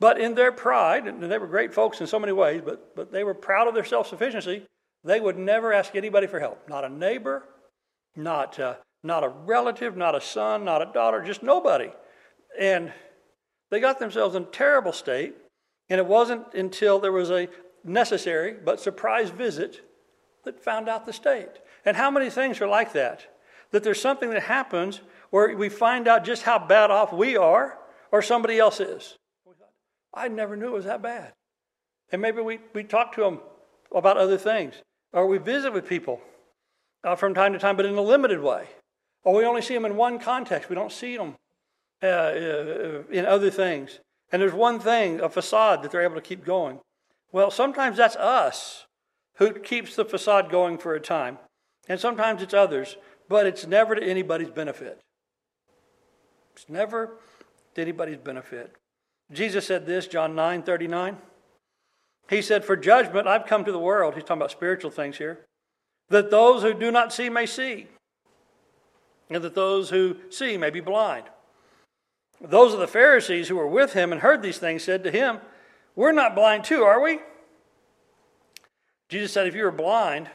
But 0.00 0.20
in 0.20 0.34
their 0.34 0.52
pride, 0.52 1.06
and 1.06 1.22
they 1.22 1.38
were 1.38 1.46
great 1.46 1.74
folks 1.74 2.00
in 2.00 2.06
so 2.06 2.18
many 2.18 2.32
ways, 2.32 2.62
but, 2.64 2.94
but 2.94 3.10
they 3.10 3.24
were 3.24 3.34
proud 3.34 3.66
of 3.66 3.74
their 3.74 3.84
self 3.84 4.06
sufficiency, 4.08 4.66
they 5.04 5.20
would 5.20 5.38
never 5.38 5.72
ask 5.72 5.96
anybody 5.96 6.26
for 6.26 6.38
help. 6.38 6.68
Not 6.68 6.84
a 6.84 6.88
neighbor, 6.88 7.44
not, 8.14 8.58
uh, 8.60 8.74
not 9.02 9.24
a 9.24 9.28
relative, 9.28 9.96
not 9.96 10.14
a 10.14 10.20
son, 10.20 10.64
not 10.64 10.82
a 10.82 10.92
daughter, 10.92 11.22
just 11.22 11.42
nobody. 11.42 11.90
And 12.60 12.92
they 13.70 13.80
got 13.80 13.98
themselves 13.98 14.34
in 14.34 14.42
a 14.42 14.46
terrible 14.46 14.92
state. 14.92 15.34
And 15.90 15.98
it 15.98 16.06
wasn't 16.06 16.52
until 16.54 17.00
there 17.00 17.12
was 17.12 17.30
a 17.30 17.48
necessary 17.88 18.54
but 18.64 18.80
surprise 18.80 19.30
visit 19.30 19.80
that 20.44 20.62
found 20.62 20.88
out 20.88 21.06
the 21.06 21.12
state. 21.12 21.50
And 21.84 21.96
how 21.96 22.10
many 22.10 22.30
things 22.30 22.60
are 22.60 22.68
like 22.68 22.92
that? 22.92 23.26
That 23.70 23.84
there's 23.84 24.00
something 24.00 24.30
that 24.30 24.44
happens 24.44 25.00
where 25.30 25.56
we 25.56 25.68
find 25.68 26.08
out 26.08 26.24
just 26.24 26.42
how 26.42 26.58
bad 26.58 26.90
off 26.90 27.12
we 27.12 27.36
are 27.36 27.78
or 28.10 28.22
somebody 28.22 28.58
else 28.58 28.80
is. 28.80 29.16
I 30.14 30.28
never 30.28 30.56
knew 30.56 30.68
it 30.68 30.72
was 30.72 30.86
that 30.86 31.02
bad. 31.02 31.32
And 32.10 32.22
maybe 32.22 32.40
we, 32.40 32.60
we 32.72 32.84
talk 32.84 33.14
to 33.14 33.20
them 33.20 33.40
about 33.94 34.16
other 34.16 34.38
things, 34.38 34.74
or 35.12 35.26
we 35.26 35.38
visit 35.38 35.72
with 35.72 35.86
people 35.86 36.20
uh, 37.04 37.14
from 37.14 37.34
time 37.34 37.52
to 37.52 37.58
time, 37.58 37.76
but 37.76 37.86
in 37.86 37.94
a 37.94 38.02
limited 38.02 38.40
way. 38.40 38.66
Or 39.22 39.34
we 39.34 39.44
only 39.44 39.62
see 39.62 39.74
them 39.74 39.84
in 39.84 39.96
one 39.96 40.18
context. 40.18 40.68
We 40.68 40.74
don't 40.74 40.92
see 40.92 41.16
them 41.16 41.36
uh, 42.02 42.06
uh, 42.06 43.02
in 43.10 43.26
other 43.26 43.50
things. 43.50 44.00
And 44.32 44.40
there's 44.40 44.54
one 44.54 44.78
thing, 44.80 45.20
a 45.20 45.28
facade 45.28 45.82
that 45.82 45.90
they're 45.90 46.02
able 46.02 46.14
to 46.14 46.20
keep 46.20 46.44
going. 46.44 46.80
Well, 47.32 47.50
sometimes 47.50 47.96
that's 47.96 48.16
us 48.16 48.86
who 49.36 49.52
keeps 49.52 49.94
the 49.94 50.04
facade 50.04 50.50
going 50.50 50.78
for 50.78 50.94
a 50.94 51.00
time, 51.00 51.38
and 51.88 52.00
sometimes 52.00 52.42
it's 52.42 52.54
others, 52.54 52.96
but 53.28 53.46
it's 53.46 53.66
never 53.66 53.94
to 53.94 54.02
anybody's 54.02 54.50
benefit. 54.50 55.00
It's 56.54 56.68
never 56.68 57.18
to 57.74 57.80
anybody's 57.80 58.16
benefit. 58.16 58.74
Jesus 59.30 59.66
said 59.66 59.86
this, 59.86 60.06
John 60.06 60.34
9 60.34 60.62
39. 60.62 61.18
He 62.30 62.42
said, 62.42 62.64
For 62.64 62.76
judgment 62.76 63.26
I've 63.26 63.46
come 63.46 63.64
to 63.64 63.72
the 63.72 63.78
world. 63.78 64.14
He's 64.14 64.24
talking 64.24 64.38
about 64.38 64.50
spiritual 64.50 64.90
things 64.90 65.18
here. 65.18 65.46
That 66.08 66.30
those 66.30 66.62
who 66.62 66.74
do 66.74 66.90
not 66.90 67.12
see 67.12 67.28
may 67.28 67.46
see, 67.46 67.86
and 69.30 69.44
that 69.44 69.54
those 69.54 69.90
who 69.90 70.16
see 70.30 70.56
may 70.56 70.70
be 70.70 70.80
blind. 70.80 71.24
Those 72.40 72.72
of 72.72 72.80
the 72.80 72.86
Pharisees 72.86 73.48
who 73.48 73.56
were 73.56 73.66
with 73.66 73.92
him 73.92 74.12
and 74.12 74.20
heard 74.20 74.42
these 74.42 74.58
things 74.58 74.82
said 74.82 75.04
to 75.04 75.10
him, 75.10 75.40
We're 75.98 76.12
not 76.12 76.36
blind 76.36 76.62
too, 76.62 76.84
are 76.84 77.02
we? 77.02 77.18
Jesus 79.08 79.32
said, 79.32 79.48
If 79.48 79.56
you 79.56 79.64
were 79.64 79.72
blind, 79.72 80.30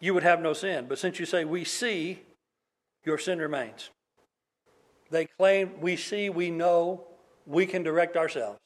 you 0.00 0.12
would 0.14 0.24
have 0.24 0.40
no 0.40 0.52
sin. 0.52 0.86
But 0.88 0.98
since 0.98 1.20
you 1.20 1.26
say, 1.26 1.44
We 1.44 1.62
see, 1.62 2.22
your 3.04 3.16
sin 3.16 3.38
remains. 3.38 3.90
They 5.12 5.26
claim, 5.26 5.80
We 5.80 5.94
see, 5.94 6.28
we 6.28 6.50
know, 6.50 7.04
we 7.46 7.66
can 7.66 7.84
direct 7.84 8.16
ourselves. 8.16 8.58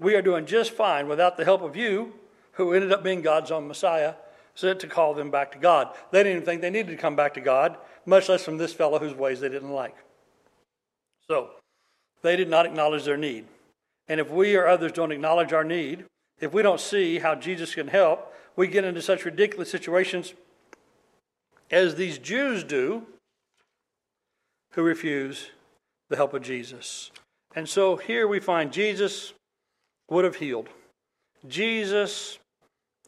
We 0.00 0.16
are 0.16 0.20
doing 0.20 0.46
just 0.46 0.72
fine 0.72 1.06
without 1.06 1.36
the 1.36 1.44
help 1.44 1.62
of 1.62 1.76
you, 1.76 2.14
who 2.54 2.72
ended 2.72 2.92
up 2.92 3.04
being 3.04 3.22
God's 3.22 3.52
own 3.52 3.68
Messiah, 3.68 4.14
sent 4.56 4.80
to 4.80 4.88
call 4.88 5.14
them 5.14 5.30
back 5.30 5.52
to 5.52 5.58
God. 5.58 5.94
They 6.10 6.24
didn't 6.24 6.38
even 6.38 6.44
think 6.44 6.60
they 6.60 6.70
needed 6.70 6.90
to 6.90 7.00
come 7.00 7.14
back 7.14 7.34
to 7.34 7.40
God, 7.40 7.76
much 8.04 8.28
less 8.28 8.44
from 8.44 8.58
this 8.58 8.72
fellow 8.72 8.98
whose 8.98 9.14
ways 9.14 9.38
they 9.38 9.48
didn't 9.48 9.70
like. 9.70 9.94
So, 11.28 11.50
they 12.22 12.34
did 12.34 12.50
not 12.50 12.66
acknowledge 12.66 13.04
their 13.04 13.16
need. 13.16 13.44
And 14.08 14.20
if 14.20 14.30
we 14.30 14.54
or 14.56 14.66
others 14.66 14.92
don't 14.92 15.12
acknowledge 15.12 15.52
our 15.52 15.64
need, 15.64 16.04
if 16.40 16.52
we 16.52 16.62
don't 16.62 16.80
see 16.80 17.18
how 17.18 17.34
Jesus 17.34 17.74
can 17.74 17.88
help, 17.88 18.32
we 18.56 18.66
get 18.66 18.84
into 18.84 19.02
such 19.02 19.24
ridiculous 19.24 19.70
situations 19.70 20.34
as 21.70 21.94
these 21.94 22.18
Jews 22.18 22.62
do 22.64 23.06
who 24.72 24.82
refuse 24.82 25.50
the 26.08 26.16
help 26.16 26.34
of 26.34 26.42
Jesus. 26.42 27.10
And 27.54 27.68
so 27.68 27.96
here 27.96 28.28
we 28.28 28.40
find 28.40 28.72
Jesus 28.72 29.32
would 30.08 30.24
have 30.24 30.36
healed. 30.36 30.68
Jesus 31.46 32.38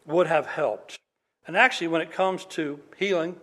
would 0.06 0.26
have 0.26 0.46
helped. 0.46 0.98
And 1.46 1.56
actually, 1.56 1.88
when 1.88 2.00
it 2.00 2.10
comes 2.10 2.44
to 2.46 2.80
healing, 2.96 3.36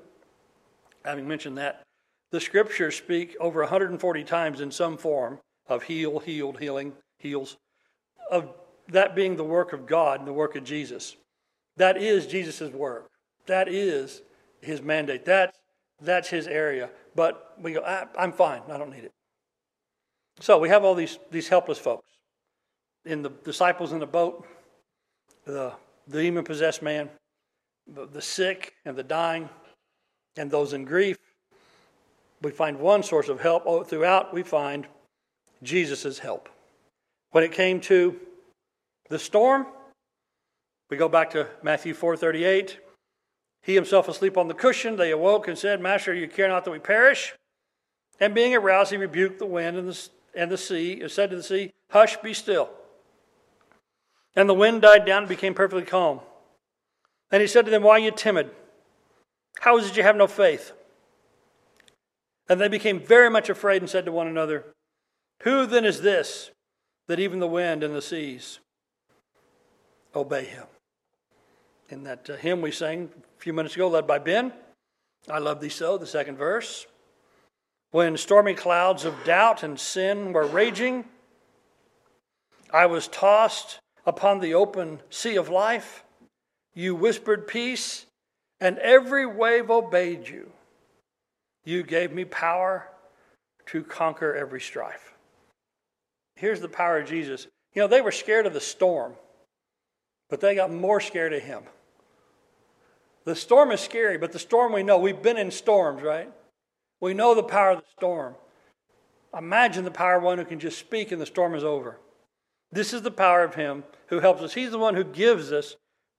having 1.05 1.27
mentioned 1.27 1.57
that, 1.57 1.83
the 2.31 2.41
scriptures 2.41 2.95
speak 2.95 3.35
over 3.39 3.61
140 3.61 4.23
times 4.23 4.59
in 4.59 4.71
some 4.71 4.97
form 4.97 5.39
of 5.67 5.83
heal, 5.83 6.19
healed, 6.19 6.59
healing, 6.59 6.93
heals, 7.23 7.57
of 8.29 8.53
that 8.89 9.15
being 9.15 9.35
the 9.35 9.43
work 9.43 9.73
of 9.73 9.87
God 9.87 10.19
and 10.19 10.27
the 10.27 10.33
work 10.33 10.55
of 10.55 10.63
Jesus. 10.63 11.15
That 11.77 11.97
is 11.97 12.27
Jesus' 12.27 12.71
work. 12.71 13.09
That 13.47 13.67
is 13.67 14.21
his 14.61 14.81
mandate. 14.81 15.25
That's, 15.25 15.57
that's 16.01 16.29
his 16.29 16.47
area. 16.47 16.89
But 17.15 17.55
we 17.59 17.73
go, 17.73 17.81
I, 17.81 18.05
I'm 18.17 18.31
fine. 18.31 18.61
I 18.69 18.77
don't 18.77 18.91
need 18.91 19.05
it. 19.05 19.13
So 20.39 20.59
we 20.59 20.69
have 20.69 20.83
all 20.83 20.95
these, 20.95 21.17
these 21.31 21.47
helpless 21.47 21.79
folks. 21.79 22.09
In 23.05 23.21
the 23.21 23.29
disciples 23.43 23.91
in 23.91 23.99
the 23.99 24.05
boat, 24.05 24.45
the, 25.45 25.73
the 26.07 26.21
demon 26.21 26.43
possessed 26.43 26.81
man, 26.81 27.09
the, 27.87 28.05
the 28.05 28.21
sick 28.21 28.73
and 28.85 28.95
the 28.95 29.03
dying, 29.03 29.49
and 30.37 30.49
those 30.49 30.73
in 30.73 30.85
grief. 30.85 31.17
We 32.41 32.51
find 32.51 32.79
one 32.79 33.03
source 33.03 33.29
of 33.29 33.39
help. 33.39 33.87
Throughout, 33.89 34.33
we 34.33 34.43
find 34.43 34.87
Jesus' 35.61 36.19
help. 36.19 36.49
When 37.33 37.43
it 37.43 37.51
came 37.51 37.81
to 37.81 38.15
the 39.09 39.17
storm, 39.17 39.65
we 40.91 40.97
go 40.97 41.09
back 41.09 41.31
to 41.31 41.47
Matthew 41.63 41.95
4:38. 41.95 42.77
He 43.63 43.73
himself 43.73 44.07
asleep 44.07 44.37
on 44.37 44.47
the 44.47 44.53
cushion, 44.53 44.97
they 44.97 45.09
awoke 45.09 45.47
and 45.47 45.57
said, 45.57 45.81
Master, 45.81 46.13
you 46.13 46.27
care 46.27 46.47
not 46.47 46.63
that 46.63 46.69
we 46.69 46.77
perish? 46.77 47.33
And 48.19 48.35
being 48.35 48.53
aroused, 48.53 48.91
he 48.91 48.97
rebuked 48.97 49.39
the 49.39 49.47
wind 49.47 49.77
and 49.77 49.89
the, 49.89 50.09
and 50.35 50.51
the 50.51 50.59
sea, 50.59 51.01
and 51.01 51.09
said 51.09 51.31
to 51.31 51.35
the 51.35 51.41
sea, 51.41 51.71
Hush, 51.89 52.17
be 52.17 52.35
still. 52.35 52.69
And 54.35 54.47
the 54.47 54.53
wind 54.53 54.83
died 54.83 55.03
down 55.03 55.23
and 55.23 55.29
became 55.29 55.55
perfectly 55.55 55.85
calm. 55.85 56.19
And 57.31 57.41
he 57.41 57.47
said 57.47 57.65
to 57.65 57.71
them, 57.71 57.81
Why 57.81 57.93
are 57.93 57.99
you 57.99 58.11
timid? 58.11 58.51
How 59.61 59.77
is 59.79 59.89
it 59.89 59.97
you 59.97 60.03
have 60.03 60.17
no 60.17 60.27
faith? 60.27 60.73
And 62.47 62.61
they 62.61 62.67
became 62.67 62.99
very 62.99 63.31
much 63.31 63.49
afraid 63.49 63.81
and 63.81 63.89
said 63.89 64.05
to 64.05 64.11
one 64.11 64.27
another, 64.27 64.65
Who 65.41 65.65
then 65.65 65.83
is 65.83 66.01
this 66.01 66.51
that 67.07 67.19
even 67.19 67.39
the 67.39 67.47
wind 67.47 67.83
and 67.83 67.95
the 67.95 68.01
seas 68.01 68.59
obey 70.15 70.45
him? 70.45 70.65
In 71.89 72.03
that 72.03 72.29
uh, 72.29 72.35
hymn 72.35 72.61
we 72.61 72.71
sang 72.71 73.09
a 73.13 73.41
few 73.41 73.53
minutes 73.53 73.75
ago, 73.75 73.87
led 73.87 74.07
by 74.07 74.19
Ben, 74.19 74.53
I 75.29 75.39
love 75.39 75.61
thee 75.61 75.69
so, 75.69 75.97
the 75.97 76.07
second 76.07 76.37
verse. 76.37 76.87
When 77.91 78.17
stormy 78.17 78.55
clouds 78.55 79.05
of 79.05 79.23
doubt 79.23 79.63
and 79.63 79.79
sin 79.79 80.33
were 80.33 80.47
raging, 80.47 81.05
I 82.71 82.87
was 82.87 83.07
tossed 83.07 83.79
upon 84.05 84.39
the 84.39 84.55
open 84.55 85.01
sea 85.09 85.35
of 85.35 85.49
life. 85.49 86.03
You 86.73 86.95
whispered 86.95 87.47
peace, 87.47 88.07
and 88.59 88.79
every 88.79 89.25
wave 89.25 89.69
obeyed 89.69 90.27
you. 90.27 90.51
You 91.63 91.83
gave 91.83 92.11
me 92.11 92.25
power 92.25 92.89
to 93.67 93.83
conquer 93.83 94.33
every 94.35 94.59
strife. 94.59 95.12
Here's 96.35 96.61
the 96.61 96.67
power 96.67 96.99
of 96.99 97.07
Jesus. 97.07 97.47
You 97.73 97.81
know, 97.81 97.87
they 97.87 98.01
were 98.01 98.11
scared 98.11 98.45
of 98.45 98.53
the 98.53 98.61
storm, 98.61 99.13
but 100.29 100.39
they 100.39 100.55
got 100.55 100.71
more 100.71 100.99
scared 100.99 101.33
of 101.33 101.41
him. 101.41 101.63
The 103.25 103.35
storm 103.35 103.71
is 103.71 103.79
scary, 103.79 104.17
but 104.17 104.31
the 104.31 104.39
storm 104.39 104.73
we 104.73 104.83
know, 104.83 104.97
we've 104.97 105.21
been 105.21 105.37
in 105.37 105.51
storms, 105.51 106.01
right? 106.01 106.29
We 106.99 107.13
know 107.13 107.35
the 107.35 107.43
power 107.43 107.71
of 107.71 107.79
the 107.79 107.89
storm. 107.97 108.35
Imagine 109.37 109.85
the 109.85 109.91
power 109.91 110.17
of 110.17 110.23
one 110.23 110.37
who 110.37 110.45
can 110.45 110.59
just 110.59 110.77
speak 110.77 111.11
and 111.11 111.21
the 111.21 111.25
storm 111.25 111.55
is 111.55 111.63
over. 111.63 111.99
This 112.71 112.93
is 112.93 113.01
the 113.01 113.11
power 113.11 113.43
of 113.43 113.55
Him 113.55 113.83
who 114.07 114.19
helps 114.19 114.41
us. 114.41 114.53
He's 114.53 114.71
the 114.71 114.77
one 114.77 114.95
who 114.95 115.03
gives 115.03 115.51
us 115.51 115.75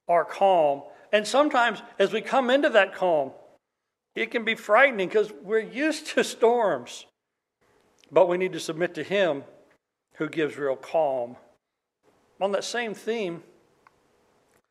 our 0.09 0.25
calm. 0.25 0.83
And 1.13 1.27
sometimes 1.27 1.83
as 1.99 2.13
we 2.13 2.21
come 2.21 2.51
into 2.51 2.71
that 2.71 2.95
calm, 2.95 3.33
it 4.15 4.31
can 4.31 4.45
be 4.45 4.55
frightening 4.55 5.09
because 5.09 5.33
we're 5.43 5.59
used 5.59 6.07
to 6.09 6.25
storms. 6.25 7.07
But 8.11 8.29
we 8.29 8.39
need 8.39 8.53
to 8.53 8.61
submit 8.61 8.95
to 8.95 9.03
Him 9.03 9.45
who 10.15 10.29
gives 10.29 10.57
real 10.57 10.77
calm. 10.77 11.37
On 12.41 12.53
that 12.53 12.65
same 12.65 12.95
theme 12.95 13.43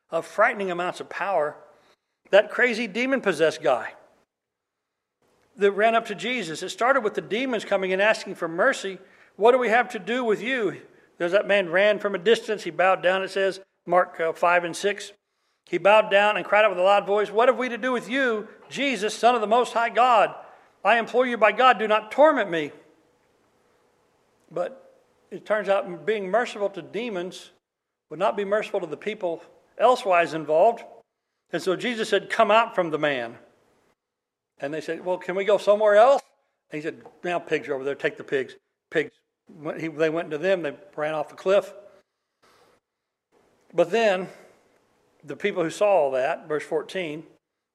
of 0.09 0.25
frightening 0.25 0.71
amounts 0.71 0.99
of 0.99 1.09
power, 1.09 1.55
that 2.31 2.51
crazy 2.51 2.87
demon 2.87 3.21
possessed 3.21 3.61
guy 3.63 3.93
that 5.57 5.71
ran 5.71 5.95
up 5.95 6.05
to 6.07 6.15
Jesus. 6.15 6.63
It 6.63 6.69
started 6.69 7.03
with 7.03 7.13
the 7.13 7.21
demons 7.21 7.65
coming 7.65 7.93
and 7.93 8.01
asking 8.01 8.35
for 8.35 8.47
mercy. 8.47 8.97
What 9.35 9.51
do 9.51 9.59
we 9.59 9.69
have 9.69 9.89
to 9.89 9.99
do 9.99 10.23
with 10.23 10.41
you? 10.41 10.81
There's 11.17 11.31
that 11.31 11.47
man 11.47 11.69
ran 11.69 11.99
from 11.99 12.15
a 12.15 12.19
distance. 12.19 12.63
He 12.63 12.71
bowed 12.71 13.03
down, 13.03 13.23
it 13.23 13.29
says, 13.29 13.59
Mark 13.85 14.19
uh, 14.19 14.33
5 14.33 14.63
and 14.63 14.75
6. 14.75 15.11
He 15.69 15.77
bowed 15.77 16.09
down 16.09 16.37
and 16.37 16.45
cried 16.45 16.65
out 16.65 16.71
with 16.71 16.79
a 16.79 16.83
loud 16.83 17.05
voice, 17.05 17.31
What 17.31 17.49
have 17.49 17.57
we 17.57 17.69
to 17.69 17.77
do 17.77 17.91
with 17.91 18.09
you, 18.09 18.47
Jesus, 18.69 19.15
Son 19.15 19.35
of 19.35 19.41
the 19.41 19.47
Most 19.47 19.73
High 19.73 19.89
God? 19.89 20.33
I 20.83 20.97
implore 20.99 21.25
you 21.25 21.37
by 21.37 21.51
God, 21.51 21.79
do 21.79 21.87
not 21.87 22.11
torment 22.11 22.51
me. 22.51 22.71
But 24.51 24.82
it 25.33 25.45
turns 25.45 25.67
out 25.67 26.05
being 26.05 26.29
merciful 26.29 26.69
to 26.69 26.81
demons 26.81 27.51
would 28.09 28.19
not 28.19 28.37
be 28.37 28.45
merciful 28.45 28.79
to 28.79 28.85
the 28.85 28.95
people 28.95 29.43
elsewise 29.79 30.35
involved. 30.35 30.83
And 31.51 31.61
so 31.61 31.75
Jesus 31.75 32.09
said, 32.09 32.29
Come 32.29 32.51
out 32.51 32.75
from 32.75 32.91
the 32.91 32.99
man. 32.99 33.37
And 34.59 34.71
they 34.71 34.81
said, 34.81 35.03
Well, 35.03 35.17
can 35.17 35.35
we 35.35 35.43
go 35.43 35.57
somewhere 35.57 35.95
else? 35.95 36.21
And 36.69 36.77
he 36.77 36.83
said, 36.83 37.01
Now, 37.23 37.39
pigs 37.39 37.67
are 37.67 37.73
over 37.73 37.83
there. 37.83 37.95
Take 37.95 38.17
the 38.17 38.23
pigs. 38.23 38.55
Pigs. 38.91 39.11
He, 39.79 39.87
they 39.87 40.11
went 40.11 40.27
into 40.27 40.37
them. 40.37 40.61
They 40.61 40.75
ran 40.95 41.15
off 41.15 41.29
the 41.29 41.35
cliff. 41.35 41.73
But 43.73 43.89
then 43.89 44.29
the 45.23 45.35
people 45.35 45.63
who 45.63 45.71
saw 45.71 45.87
all 45.87 46.11
that, 46.11 46.47
verse 46.47 46.63
14, 46.63 47.23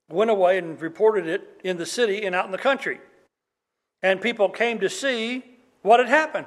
went 0.08 0.30
away 0.30 0.58
and 0.58 0.80
reported 0.80 1.26
it 1.26 1.60
in 1.64 1.76
the 1.76 1.86
city 1.86 2.24
and 2.24 2.34
out 2.34 2.46
in 2.46 2.52
the 2.52 2.58
country. 2.58 3.00
And 4.00 4.20
people 4.20 4.48
came 4.48 4.78
to 4.78 4.88
see 4.88 5.42
what 5.82 5.98
had 5.98 6.08
happened. 6.08 6.46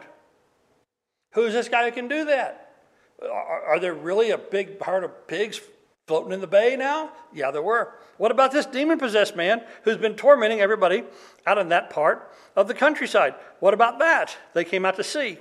Who's 1.34 1.54
this 1.54 1.70
guy 1.70 1.86
who 1.86 1.92
can 1.92 2.08
do 2.08 2.26
that? 2.26 2.76
Are, 3.22 3.64
are 3.64 3.80
there 3.80 3.94
really 3.94 4.32
a 4.32 4.38
big 4.38 4.82
herd 4.82 5.04
of 5.04 5.28
pigs 5.28 5.62
floating 6.08 6.34
in 6.34 6.42
the 6.42 6.48
bay 6.48 6.76
now? 6.76 7.12
Yeah, 7.34 7.52
there 7.52 7.62
were. 7.62 7.94
What 8.18 8.32
about 8.32 8.52
this 8.52 8.66
demon 8.66 9.00
possessed 9.00 9.36
man 9.36 9.62
who's 9.84 9.98
been 9.98 10.16
tormenting 10.16 10.60
everybody 10.60 11.04
out 11.46 11.58
in 11.58 11.70
that 11.70 11.90
part 11.90 12.32
of 12.56 12.68
the 12.68 12.74
countryside? 12.74 13.36
What 13.60 13.74
about 13.74 14.00
that? 14.00 14.38
They 14.54 14.64
came 14.64 14.86
out 14.86 14.98
to 14.98 15.04
see. 15.04 15.40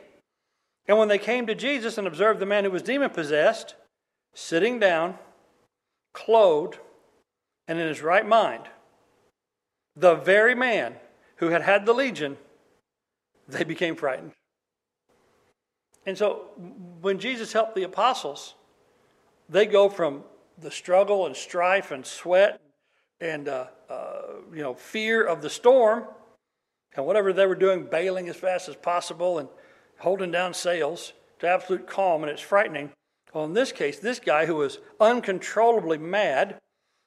And 0.86 0.98
when 0.98 1.08
they 1.08 1.18
came 1.18 1.46
to 1.46 1.54
Jesus 1.54 1.98
and 1.98 2.06
observed 2.06 2.40
the 2.40 2.46
man 2.46 2.64
who 2.64 2.70
was 2.70 2.82
demon 2.82 3.10
possessed, 3.10 3.74
sitting 4.34 4.78
down, 4.78 5.16
clothed, 6.12 6.78
and 7.68 7.78
in 7.78 7.86
his 7.86 8.02
right 8.02 8.26
mind, 8.26 8.64
the 9.96 10.14
very 10.14 10.54
man 10.54 10.96
who 11.36 11.48
had 11.48 11.62
had 11.62 11.86
the 11.86 11.92
legion, 11.92 12.36
they 13.48 13.64
became 13.64 13.96
frightened. 13.96 14.32
And 16.06 16.16
so 16.16 16.46
when 17.00 17.18
Jesus 17.18 17.52
helped 17.52 17.74
the 17.74 17.82
apostles, 17.82 18.54
they 19.48 19.66
go 19.66 19.88
from 19.88 20.24
the 20.58 20.70
struggle 20.70 21.26
and 21.26 21.36
strife 21.36 21.90
and 21.90 22.04
sweat 22.04 22.60
and 23.20 23.48
uh, 23.48 23.66
uh, 23.88 24.22
you 24.52 24.62
know 24.62 24.74
fear 24.74 25.24
of 25.24 25.42
the 25.42 25.50
storm 25.50 26.04
and 26.96 27.06
whatever 27.06 27.32
they 27.32 27.46
were 27.46 27.54
doing, 27.54 27.86
bailing 27.90 28.28
as 28.28 28.36
fast 28.36 28.68
as 28.68 28.76
possible 28.76 29.38
and 29.38 29.48
holding 29.98 30.30
down 30.30 30.54
sails 30.54 31.12
to 31.38 31.48
absolute 31.48 31.86
calm, 31.86 32.22
and 32.22 32.30
it's 32.30 32.40
frightening. 32.40 32.90
Well, 33.32 33.44
in 33.44 33.52
this 33.52 33.72
case, 33.72 33.98
this 33.98 34.18
guy 34.18 34.46
who 34.46 34.56
was 34.56 34.78
uncontrollably 34.98 35.98
mad 35.98 36.58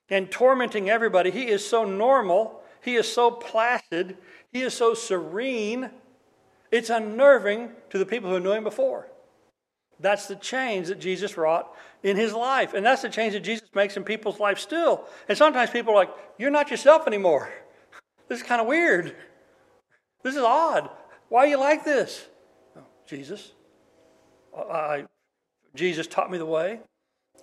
and 0.09 0.31
tormenting 0.31 0.89
everybody, 0.89 1.31
he 1.31 1.47
is 1.47 1.67
so 1.67 1.83
normal 1.83 2.63
He 2.83 2.95
is 2.95 3.11
so 3.11 3.31
placid, 3.31 4.17
he 4.51 4.61
is 4.61 4.73
so 4.73 4.93
serene, 4.93 5.89
it's 6.73 6.89
unnerving 6.89 7.69
to 7.91 7.99
the 7.99 8.05
people 8.05 8.31
who 8.31 8.39
knew 8.39 8.51
him 8.51 8.63
before. 8.63 9.07
That's 9.99 10.27
the 10.27 10.35
change 10.35 10.87
that 10.87 10.99
Jesus 10.99 11.37
wrought 11.37 11.71
in 12.01 12.17
his 12.17 12.33
life. 12.33 12.73
And 12.73 12.83
that's 12.83 13.03
the 13.03 13.09
change 13.09 13.33
that 13.33 13.41
Jesus 13.41 13.69
makes 13.75 13.95
in 13.95 14.03
people's 14.03 14.39
life 14.39 14.57
still. 14.57 15.05
And 15.29 15.37
sometimes 15.37 15.69
people 15.69 15.93
are 15.93 15.97
like, 15.97 16.09
You're 16.39 16.49
not 16.49 16.71
yourself 16.71 17.07
anymore. 17.07 17.49
This 18.29 18.39
is 18.39 18.47
kind 18.47 18.61
of 18.61 18.67
weird. 18.67 19.15
This 20.23 20.35
is 20.35 20.41
odd. 20.41 20.89
Why 21.27 21.41
are 21.43 21.47
you 21.47 21.59
like 21.59 21.83
this? 21.83 22.25
Oh, 22.75 22.81
Jesus. 23.05 23.51
I, 24.57 25.05
Jesus 25.75 26.07
taught 26.07 26.31
me 26.31 26.37
the 26.37 26.45
way. 26.45 26.79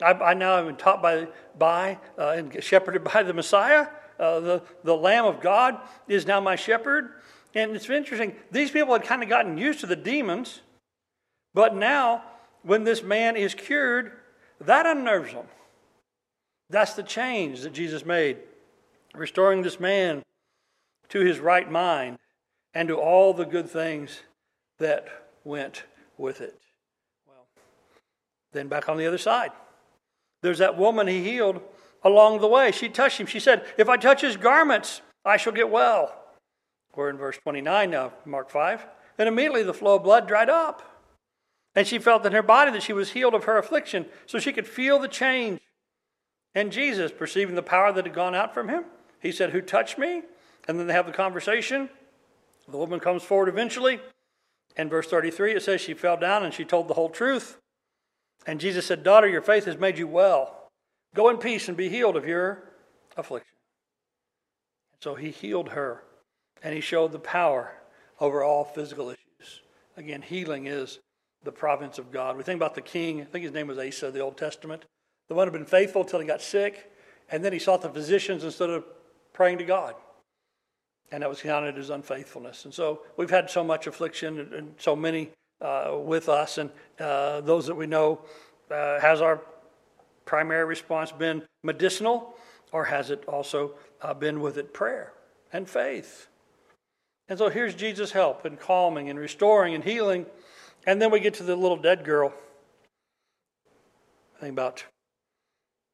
I, 0.02 0.12
I 0.12 0.34
now 0.34 0.56
have 0.56 0.66
been 0.66 0.76
taught 0.76 1.02
by, 1.02 1.28
by 1.58 1.98
uh, 2.18 2.30
and 2.30 2.64
shepherded 2.64 3.04
by 3.12 3.22
the 3.22 3.34
Messiah. 3.34 3.88
Uh, 4.18 4.40
the, 4.40 4.62
the 4.82 4.96
Lamb 4.96 5.26
of 5.26 5.40
God 5.40 5.78
is 6.08 6.26
now 6.26 6.40
my 6.40 6.56
shepherd. 6.56 7.10
And 7.54 7.74
it's 7.74 7.88
interesting, 7.90 8.34
these 8.50 8.70
people 8.70 8.92
had 8.92 9.04
kind 9.04 9.22
of 9.22 9.28
gotten 9.28 9.58
used 9.58 9.80
to 9.80 9.86
the 9.86 9.96
demons, 9.96 10.60
but 11.52 11.74
now 11.74 12.22
when 12.62 12.84
this 12.84 13.02
man 13.02 13.36
is 13.36 13.54
cured, 13.54 14.12
that 14.60 14.86
unnerves 14.86 15.32
them. 15.32 15.46
That's 16.68 16.94
the 16.94 17.02
change 17.02 17.62
that 17.62 17.72
Jesus 17.72 18.06
made, 18.06 18.38
restoring 19.14 19.62
this 19.62 19.80
man 19.80 20.22
to 21.08 21.20
his 21.20 21.40
right 21.40 21.68
mind 21.70 22.18
and 22.74 22.88
to 22.88 22.96
all 22.96 23.34
the 23.34 23.44
good 23.44 23.68
things 23.68 24.20
that 24.78 25.08
went 25.42 25.82
with 26.16 26.40
it. 26.40 26.56
Well, 27.26 27.46
then 28.52 28.68
back 28.68 28.88
on 28.88 28.96
the 28.96 29.06
other 29.06 29.18
side, 29.18 29.50
there's 30.42 30.58
that 30.58 30.78
woman 30.78 31.08
he 31.08 31.24
healed 31.24 31.60
along 32.04 32.40
the 32.40 32.46
way. 32.46 32.70
She 32.70 32.88
touched 32.88 33.18
him. 33.18 33.26
She 33.26 33.40
said, 33.40 33.64
If 33.76 33.88
I 33.88 33.96
touch 33.96 34.20
his 34.20 34.36
garments, 34.36 35.02
I 35.24 35.36
shall 35.36 35.52
get 35.52 35.70
well. 35.70 36.19
We're 36.94 37.10
in 37.10 37.16
verse 37.16 37.38
29 37.38 37.90
now, 37.90 38.12
Mark 38.24 38.50
5. 38.50 38.86
And 39.18 39.28
immediately 39.28 39.62
the 39.62 39.74
flow 39.74 39.96
of 39.96 40.02
blood 40.02 40.26
dried 40.26 40.50
up. 40.50 40.82
And 41.74 41.86
she 41.86 41.98
felt 41.98 42.26
in 42.26 42.32
her 42.32 42.42
body 42.42 42.72
that 42.72 42.82
she 42.82 42.92
was 42.92 43.12
healed 43.12 43.34
of 43.34 43.44
her 43.44 43.56
affliction, 43.56 44.06
so 44.26 44.38
she 44.38 44.52
could 44.52 44.66
feel 44.66 44.98
the 44.98 45.08
change. 45.08 45.60
And 46.54 46.72
Jesus, 46.72 47.12
perceiving 47.12 47.54
the 47.54 47.62
power 47.62 47.92
that 47.92 48.06
had 48.06 48.14
gone 48.14 48.34
out 48.34 48.52
from 48.52 48.68
him, 48.68 48.84
he 49.20 49.30
said, 49.30 49.50
Who 49.50 49.60
touched 49.60 49.98
me? 49.98 50.22
And 50.66 50.78
then 50.78 50.86
they 50.88 50.92
have 50.92 51.06
the 51.06 51.12
conversation. 51.12 51.88
The 52.68 52.76
woman 52.76 52.98
comes 52.98 53.22
forward 53.22 53.48
eventually. 53.48 54.00
And 54.76 54.90
verse 54.90 55.06
33, 55.06 55.52
it 55.52 55.62
says 55.62 55.80
she 55.80 55.94
fell 55.94 56.16
down 56.16 56.44
and 56.44 56.52
she 56.52 56.64
told 56.64 56.88
the 56.88 56.94
whole 56.94 57.08
truth. 57.08 57.58
And 58.46 58.60
Jesus 58.60 58.86
said, 58.86 59.02
Daughter, 59.02 59.28
your 59.28 59.42
faith 59.42 59.66
has 59.66 59.78
made 59.78 59.98
you 59.98 60.08
well. 60.08 60.70
Go 61.14 61.28
in 61.28 61.38
peace 61.38 61.68
and 61.68 61.76
be 61.76 61.88
healed 61.88 62.16
of 62.16 62.26
your 62.26 62.72
affliction. 63.16 63.56
So 65.00 65.14
he 65.14 65.30
healed 65.30 65.70
her 65.70 66.02
and 66.62 66.74
he 66.74 66.80
showed 66.80 67.12
the 67.12 67.18
power 67.18 67.72
over 68.20 68.42
all 68.42 68.64
physical 68.64 69.10
issues. 69.10 69.62
Again, 69.96 70.22
healing 70.22 70.66
is 70.66 70.98
the 71.42 71.52
province 71.52 71.98
of 71.98 72.12
God. 72.12 72.36
We 72.36 72.42
think 72.42 72.58
about 72.58 72.74
the 72.74 72.82
king, 72.82 73.22
I 73.22 73.24
think 73.24 73.44
his 73.44 73.52
name 73.52 73.66
was 73.66 73.78
Asa, 73.78 74.10
the 74.10 74.20
Old 74.20 74.36
Testament, 74.36 74.84
the 75.28 75.34
one 75.34 75.46
who 75.46 75.52
had 75.52 75.58
been 75.58 75.66
faithful 75.66 76.02
until 76.02 76.20
he 76.20 76.26
got 76.26 76.42
sick, 76.42 76.92
and 77.30 77.44
then 77.44 77.52
he 77.52 77.58
sought 77.58 77.82
the 77.82 77.88
physicians 77.88 78.44
instead 78.44 78.70
of 78.70 78.84
praying 79.32 79.58
to 79.58 79.64
God. 79.64 79.94
And 81.12 81.22
that 81.22 81.28
was 81.28 81.40
counted 81.40 81.78
as 81.78 81.90
unfaithfulness. 81.90 82.66
And 82.66 82.74
so 82.74 83.02
we've 83.16 83.30
had 83.30 83.50
so 83.50 83.64
much 83.64 83.86
affliction 83.86 84.38
and, 84.38 84.52
and 84.52 84.74
so 84.78 84.94
many 84.94 85.30
uh, 85.60 85.96
with 85.98 86.28
us, 86.28 86.58
and 86.58 86.70
uh, 86.98 87.40
those 87.40 87.66
that 87.66 87.74
we 87.74 87.86
know, 87.86 88.20
uh, 88.70 89.00
has 89.00 89.20
our 89.20 89.40
primary 90.24 90.64
response 90.64 91.10
been 91.12 91.42
medicinal, 91.62 92.34
or 92.72 92.84
has 92.84 93.10
it 93.10 93.24
also 93.26 93.72
uh, 94.00 94.14
been 94.14 94.40
with 94.40 94.56
it 94.56 94.72
prayer 94.72 95.12
and 95.52 95.68
faith? 95.68 96.29
And 97.30 97.38
so 97.38 97.48
here's 97.48 97.74
Jesus' 97.74 98.12
help 98.12 98.44
in 98.44 98.58
calming 98.58 99.08
and 99.08 99.18
restoring 99.18 99.74
and 99.74 99.82
healing 99.82 100.26
and 100.86 101.00
then 101.00 101.10
we 101.10 101.20
get 101.20 101.34
to 101.34 101.42
the 101.42 101.56
little 101.56 101.76
dead 101.76 102.04
girl. 102.04 102.32
I 104.36 104.40
think 104.40 104.52
about 104.52 104.84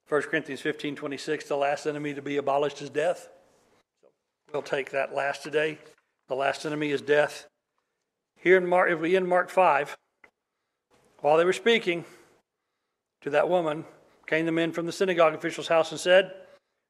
1 0.09 0.23
Corinthians 0.23 0.61
15 0.61 0.97
26, 0.97 1.49
the 1.49 1.57
last 1.57 1.87
enemy 1.87 2.15
to 2.15 2.23
be 2.23 2.37
abolished 2.37 2.81
is 2.81 2.91
death. 2.91 3.29
So 4.03 4.53
we'll 4.53 4.63
take 4.63 4.91
that 4.91 5.15
last 5.15 5.43
today. 5.43 5.79
The 6.29 6.37
last 6.37 6.65
enemy 6.65 6.91
is 6.91 7.01
death. 7.01 7.47
Here 8.39 8.57
in 8.57 8.67
Mark, 8.67 8.91
if 8.91 9.01
we 9.01 9.17
in 9.17 9.27
Mark 9.27 9.51
5, 9.51 9.97
while 11.21 11.37
they 11.37 11.45
were 11.45 11.53
speaking 11.53 12.05
to 13.23 13.31
that 13.31 13.49
woman, 13.49 13.85
came 14.27 14.47
the 14.47 14.53
men 14.53 14.73
from 14.73 14.87
the 14.87 14.93
synagogue 14.93 15.35
official's 15.35 15.69
house 15.69 15.91
and 15.91 15.99
said, 15.99 16.33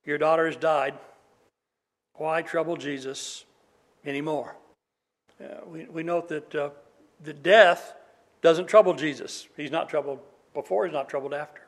Your 0.04 0.18
daughter 0.18 0.46
has 0.46 0.56
died. 0.56 0.94
Why 2.14 2.42
trouble 2.42 2.76
Jesus 2.76 3.44
anymore? 4.06 4.56
Uh, 5.40 5.66
we, 5.66 5.84
we 5.86 6.02
note 6.02 6.28
that 6.28 6.54
uh, 6.54 6.70
the 7.22 7.32
death 7.32 7.94
doesn't 8.42 8.66
trouble 8.66 8.94
Jesus. 8.94 9.48
He's 9.56 9.70
not 9.70 9.88
troubled 9.88 10.20
before, 10.54 10.86
he's 10.86 10.94
not 10.94 11.08
troubled 11.08 11.34
after. 11.34 11.62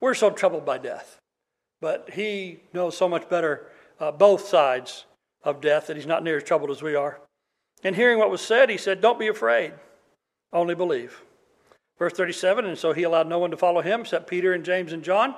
We're 0.00 0.14
so 0.14 0.30
troubled 0.30 0.64
by 0.64 0.78
death, 0.78 1.18
but 1.80 2.10
he 2.12 2.60
knows 2.72 2.96
so 2.96 3.08
much 3.08 3.28
better 3.28 3.66
uh, 4.00 4.12
both 4.12 4.48
sides 4.48 5.04
of 5.42 5.60
death 5.60 5.86
that 5.86 5.96
he's 5.96 6.06
not 6.06 6.24
near 6.24 6.38
as 6.38 6.42
troubled 6.42 6.70
as 6.70 6.82
we 6.82 6.94
are. 6.94 7.20
And 7.84 7.94
hearing 7.94 8.18
what 8.18 8.30
was 8.30 8.40
said, 8.40 8.68
he 8.68 8.76
said, 8.76 9.00
Don't 9.00 9.18
be 9.18 9.28
afraid, 9.28 9.72
only 10.52 10.74
believe. 10.74 11.22
Verse 11.98 12.12
37 12.12 12.66
And 12.66 12.78
so 12.78 12.92
he 12.92 13.04
allowed 13.04 13.28
no 13.28 13.38
one 13.38 13.50
to 13.52 13.56
follow 13.56 13.80
him 13.80 14.00
except 14.00 14.28
Peter 14.28 14.52
and 14.52 14.64
James 14.64 14.92
and 14.92 15.02
John. 15.02 15.34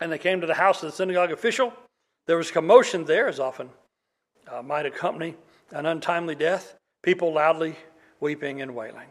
And 0.00 0.10
they 0.10 0.18
came 0.18 0.40
to 0.40 0.46
the 0.46 0.54
house 0.54 0.82
of 0.82 0.90
the 0.90 0.96
synagogue 0.96 1.30
official. 1.30 1.72
There 2.26 2.38
was 2.38 2.50
commotion 2.50 3.04
there, 3.04 3.28
as 3.28 3.38
often 3.38 3.70
uh, 4.52 4.62
might 4.62 4.86
accompany 4.86 5.36
an 5.70 5.86
untimely 5.86 6.34
death. 6.34 6.76
People 7.02 7.32
loudly 7.32 7.76
weeping 8.20 8.60
and 8.60 8.74
wailing. 8.74 9.08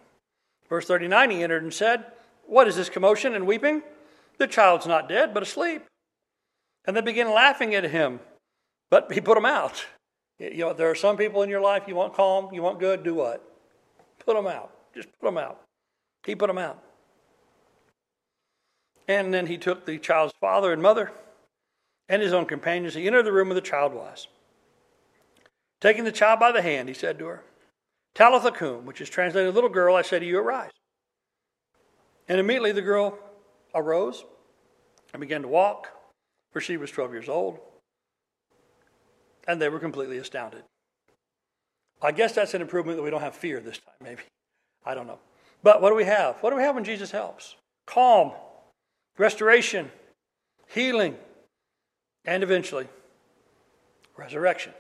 Verse 0.67 0.86
39 0.86 1.32
He 1.32 1.43
entered 1.43 1.63
and 1.63 1.73
said, 1.73 2.06
What 2.45 2.67
is 2.67 2.75
this 2.75 2.89
commotion 2.89 3.34
and 3.36 3.47
weeping? 3.47 3.82
The 4.38 4.47
child's 4.47 4.88
not 4.88 5.10
dead, 5.10 5.34
but 5.34 5.43
asleep. 5.43 5.84
And 6.86 6.95
they 6.95 7.02
began 7.02 7.34
laughing 7.34 7.75
at 7.75 7.84
him, 7.84 8.19
but 8.89 9.12
he 9.12 9.19
put 9.19 9.36
them 9.36 9.45
out. 9.45 9.86
You 10.39 10.58
know, 10.58 10.73
there 10.73 10.89
are 10.89 10.95
some 10.95 11.17
people 11.17 11.43
in 11.43 11.49
your 11.49 11.60
life 11.60 11.84
you 11.88 11.95
want 11.95 12.13
calm, 12.13 12.54
you 12.54 12.62
want 12.62 12.80
good, 12.80 13.04
do 13.04 13.13
what? 13.13 13.43
Put 14.25 14.36
them 14.36 14.47
out. 14.47 14.71
Just 14.95 15.10
put 15.19 15.28
them 15.28 15.38
out. 15.38 15.62
He 16.25 16.36
put 16.36 16.47
them 16.47 16.58
out. 16.58 16.82
And 19.08 19.34
then 19.34 19.47
he 19.47 19.58
took 19.58 19.86
the 19.86 19.97
child's 19.97 20.34
father 20.39 20.71
and 20.71 20.82
mother 20.82 21.12
and 22.08 22.21
his 22.21 22.32
own 22.32 22.45
companions. 22.45 22.93
He 22.93 23.08
entered 23.08 23.25
the 23.25 23.32
room 23.32 23.49
where 23.49 23.56
the 23.56 23.62
child 23.62 23.93
was. 23.93 24.28
Taking 25.81 26.03
the 26.03 26.11
child 26.11 26.39
by 26.39 26.51
the 26.51 26.61
hand, 26.61 26.89
he 26.89 26.93
said 26.93 27.17
to 27.19 27.25
her, 27.25 27.43
Talitha 28.13 28.51
cum, 28.51 28.85
which 28.85 29.01
is 29.01 29.09
translated, 29.09 29.53
little 29.53 29.69
girl, 29.69 29.95
I 29.95 30.01
say 30.01 30.19
to 30.19 30.25
you, 30.25 30.39
arise. 30.39 30.71
And 32.27 32.39
immediately 32.39 32.71
the 32.71 32.81
girl 32.81 33.17
arose 33.73 34.25
and 35.13 35.21
began 35.21 35.41
to 35.41 35.47
walk, 35.47 35.89
for 36.51 36.61
she 36.61 36.77
was 36.77 36.91
12 36.91 37.13
years 37.13 37.29
old. 37.29 37.59
And 39.47 39.61
they 39.61 39.69
were 39.69 39.79
completely 39.79 40.17
astounded. 40.17 40.63
I 42.01 42.11
guess 42.11 42.33
that's 42.33 42.53
an 42.53 42.61
improvement 42.61 42.97
that 42.97 43.03
we 43.03 43.09
don't 43.09 43.21
have 43.21 43.35
fear 43.35 43.59
this 43.59 43.77
time, 43.77 43.95
maybe. 44.01 44.21
I 44.85 44.93
don't 44.93 45.07
know. 45.07 45.19
But 45.63 45.81
what 45.81 45.89
do 45.89 45.95
we 45.95 46.05
have? 46.05 46.37
What 46.41 46.51
do 46.51 46.55
we 46.55 46.63
have 46.63 46.75
when 46.75 46.83
Jesus 46.83 47.11
helps? 47.11 47.55
Calm, 47.85 48.31
restoration, 49.17 49.91
healing, 50.67 51.17
and 52.25 52.43
eventually 52.43 52.87
resurrection. 54.15 54.73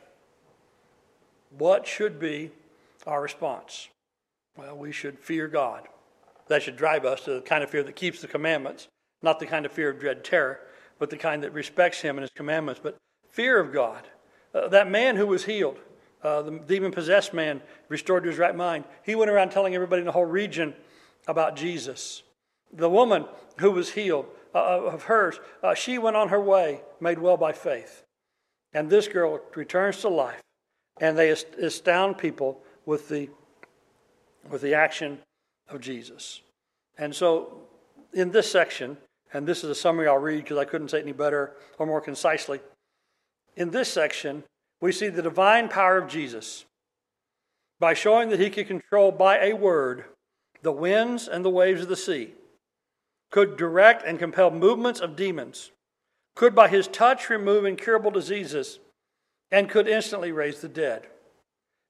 What 1.49 1.87
should 1.87 2.19
be 2.19 2.51
our 3.07 3.21
response? 3.21 3.89
Well, 4.57 4.77
we 4.77 4.91
should 4.91 5.19
fear 5.19 5.47
God. 5.47 5.87
That 6.47 6.63
should 6.63 6.77
drive 6.77 7.05
us 7.05 7.21
to 7.21 7.35
the 7.35 7.41
kind 7.41 7.63
of 7.63 7.69
fear 7.69 7.83
that 7.83 7.95
keeps 7.95 8.21
the 8.21 8.27
commandments, 8.27 8.87
not 9.21 9.39
the 9.39 9.45
kind 9.45 9.65
of 9.65 9.71
fear 9.71 9.89
of 9.89 9.99
dread 9.99 10.23
terror, 10.23 10.59
but 10.97 11.09
the 11.09 11.17
kind 11.17 11.43
that 11.43 11.53
respects 11.53 12.01
Him 12.01 12.17
and 12.17 12.23
His 12.23 12.31
commandments. 12.31 12.81
But 12.83 12.97
fear 13.31 13.59
of 13.59 13.71
God. 13.71 14.07
Uh, 14.53 14.67
that 14.67 14.89
man 14.89 15.15
who 15.15 15.27
was 15.27 15.45
healed, 15.45 15.79
uh, 16.23 16.41
the 16.41 16.59
demon 16.59 16.91
possessed 16.91 17.33
man 17.33 17.61
restored 17.87 18.23
to 18.23 18.29
his 18.29 18.39
right 18.39 18.55
mind, 18.55 18.83
he 19.03 19.15
went 19.15 19.31
around 19.31 19.51
telling 19.51 19.75
everybody 19.75 20.01
in 20.01 20.05
the 20.05 20.11
whole 20.11 20.25
region 20.25 20.73
about 21.27 21.55
Jesus. 21.55 22.23
The 22.73 22.89
woman 22.89 23.25
who 23.59 23.71
was 23.71 23.93
healed 23.93 24.25
uh, 24.53 24.85
of 24.85 25.03
hers, 25.03 25.39
uh, 25.63 25.75
she 25.75 25.97
went 25.97 26.15
on 26.15 26.29
her 26.29 26.41
way, 26.41 26.81
made 26.99 27.19
well 27.19 27.37
by 27.37 27.53
faith. 27.53 28.03
And 28.73 28.89
this 28.89 29.07
girl 29.07 29.39
returns 29.55 30.01
to 30.01 30.09
life, 30.09 30.41
and 30.99 31.17
they 31.17 31.29
astound 31.29 32.17
people 32.17 32.61
with 32.85 33.09
the, 33.09 33.29
with 34.49 34.61
the 34.61 34.73
action 34.73 35.19
of 35.69 35.81
Jesus. 35.81 36.41
And 36.97 37.15
so, 37.15 37.61
in 38.13 38.31
this 38.31 38.51
section, 38.51 38.97
and 39.33 39.47
this 39.47 39.63
is 39.63 39.69
a 39.69 39.75
summary 39.75 40.07
I'll 40.07 40.17
read 40.17 40.43
because 40.43 40.57
I 40.57 40.65
couldn't 40.65 40.89
say 40.89 40.99
it 40.99 41.03
any 41.03 41.11
better 41.11 41.53
or 41.77 41.85
more 41.85 42.01
concisely. 42.01 42.59
In 43.55 43.71
this 43.71 43.91
section, 43.91 44.43
we 44.81 44.91
see 44.91 45.09
the 45.09 45.21
divine 45.21 45.69
power 45.69 45.97
of 45.97 46.09
Jesus 46.09 46.65
by 47.79 47.93
showing 47.93 48.29
that 48.29 48.39
he 48.39 48.49
could 48.49 48.67
control 48.67 49.11
by 49.11 49.39
a 49.39 49.53
word 49.53 50.05
the 50.61 50.71
winds 50.71 51.27
and 51.27 51.43
the 51.45 51.49
waves 51.49 51.81
of 51.81 51.87
the 51.87 51.95
sea, 51.95 52.33
could 53.31 53.55
direct 53.55 54.03
and 54.03 54.19
compel 54.19 54.51
movements 54.51 54.99
of 54.99 55.15
demons, 55.15 55.71
could 56.35 56.53
by 56.53 56.67
his 56.67 56.87
touch 56.87 57.29
remove 57.29 57.65
incurable 57.65 58.11
diseases, 58.11 58.79
and 59.51 59.69
could 59.69 59.87
instantly 59.87 60.31
raise 60.31 60.61
the 60.61 60.67
dead. 60.67 61.07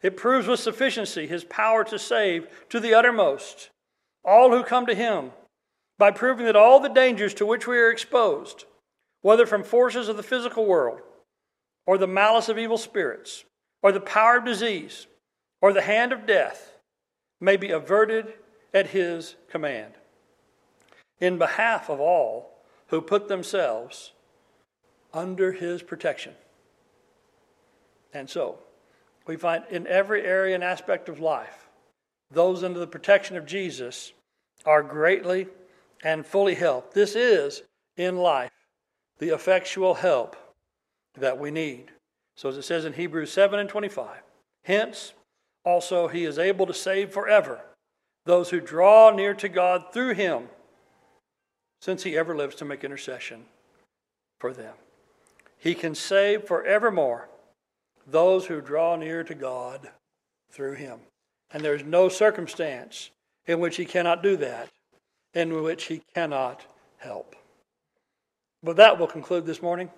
It 0.01 0.17
proves 0.17 0.47
with 0.47 0.59
sufficiency 0.59 1.27
his 1.27 1.43
power 1.43 1.83
to 1.85 1.99
save 1.99 2.47
to 2.69 2.79
the 2.79 2.93
uttermost 2.93 3.69
all 4.23 4.51
who 4.51 4.63
come 4.63 4.85
to 4.85 4.95
him 4.95 5.31
by 5.97 6.11
proving 6.11 6.45
that 6.45 6.55
all 6.55 6.79
the 6.79 6.89
dangers 6.89 7.33
to 7.35 7.45
which 7.45 7.67
we 7.67 7.77
are 7.77 7.91
exposed, 7.91 8.65
whether 9.21 9.45
from 9.45 9.63
forces 9.63 10.07
of 10.07 10.17
the 10.17 10.23
physical 10.23 10.65
world, 10.65 11.01
or 11.85 11.97
the 11.97 12.07
malice 12.07 12.47
of 12.47 12.57
evil 12.57 12.77
spirits, 12.77 13.43
or 13.81 13.91
the 13.91 13.99
power 13.99 14.37
of 14.37 14.45
disease, 14.45 15.07
or 15.61 15.73
the 15.73 15.81
hand 15.81 16.13
of 16.13 16.25
death, 16.25 16.75
may 17.41 17.57
be 17.57 17.71
averted 17.71 18.33
at 18.73 18.87
his 18.87 19.35
command. 19.49 19.93
In 21.19 21.37
behalf 21.37 21.89
of 21.89 21.99
all 21.99 22.63
who 22.87 23.01
put 23.01 23.27
themselves 23.27 24.13
under 25.13 25.51
his 25.51 25.81
protection. 25.83 26.33
And 28.13 28.29
so, 28.29 28.59
we 29.27 29.37
find 29.37 29.63
in 29.69 29.85
every 29.87 30.25
area 30.25 30.55
and 30.55 30.63
aspect 30.63 31.09
of 31.09 31.19
life, 31.19 31.69
those 32.31 32.63
under 32.63 32.79
the 32.79 32.87
protection 32.87 33.37
of 33.37 33.45
Jesus 33.45 34.13
are 34.65 34.83
greatly 34.83 35.47
and 36.03 36.25
fully 36.25 36.55
helped. 36.55 36.93
This 36.93 37.15
is, 37.15 37.63
in 37.97 38.17
life, 38.17 38.51
the 39.19 39.29
effectual 39.29 39.95
help 39.95 40.35
that 41.17 41.37
we 41.37 41.51
need. 41.51 41.91
So, 42.35 42.49
as 42.49 42.57
it 42.57 42.63
says 42.63 42.85
in 42.85 42.93
Hebrews 42.93 43.31
7 43.31 43.59
and 43.59 43.69
25, 43.69 44.21
hence 44.63 45.13
also 45.65 46.07
he 46.07 46.23
is 46.23 46.39
able 46.39 46.65
to 46.65 46.73
save 46.73 47.11
forever 47.11 47.61
those 48.25 48.49
who 48.49 48.59
draw 48.59 49.11
near 49.11 49.33
to 49.33 49.49
God 49.49 49.85
through 49.91 50.13
him, 50.13 50.49
since 51.81 52.03
he 52.03 52.17
ever 52.17 52.35
lives 52.35 52.55
to 52.55 52.65
make 52.65 52.83
intercession 52.83 53.45
for 54.39 54.53
them. 54.53 54.75
He 55.57 55.75
can 55.75 55.95
save 55.95 56.45
forevermore 56.45 57.27
those 58.11 58.45
who 58.45 58.61
draw 58.61 58.95
near 58.95 59.23
to 59.23 59.35
God 59.35 59.89
through 60.51 60.73
him. 60.73 60.99
And 61.51 61.63
there's 61.63 61.83
no 61.83 62.09
circumstance 62.09 63.11
in 63.47 63.59
which 63.59 63.77
he 63.77 63.85
cannot 63.85 64.21
do 64.21 64.37
that, 64.37 64.69
in 65.33 65.61
which 65.63 65.85
he 65.85 66.01
cannot 66.13 66.65
help. 66.97 67.35
But 68.61 68.75
that 68.75 68.99
will 68.99 69.07
conclude 69.07 69.45
this 69.45 69.61
morning. 69.61 69.89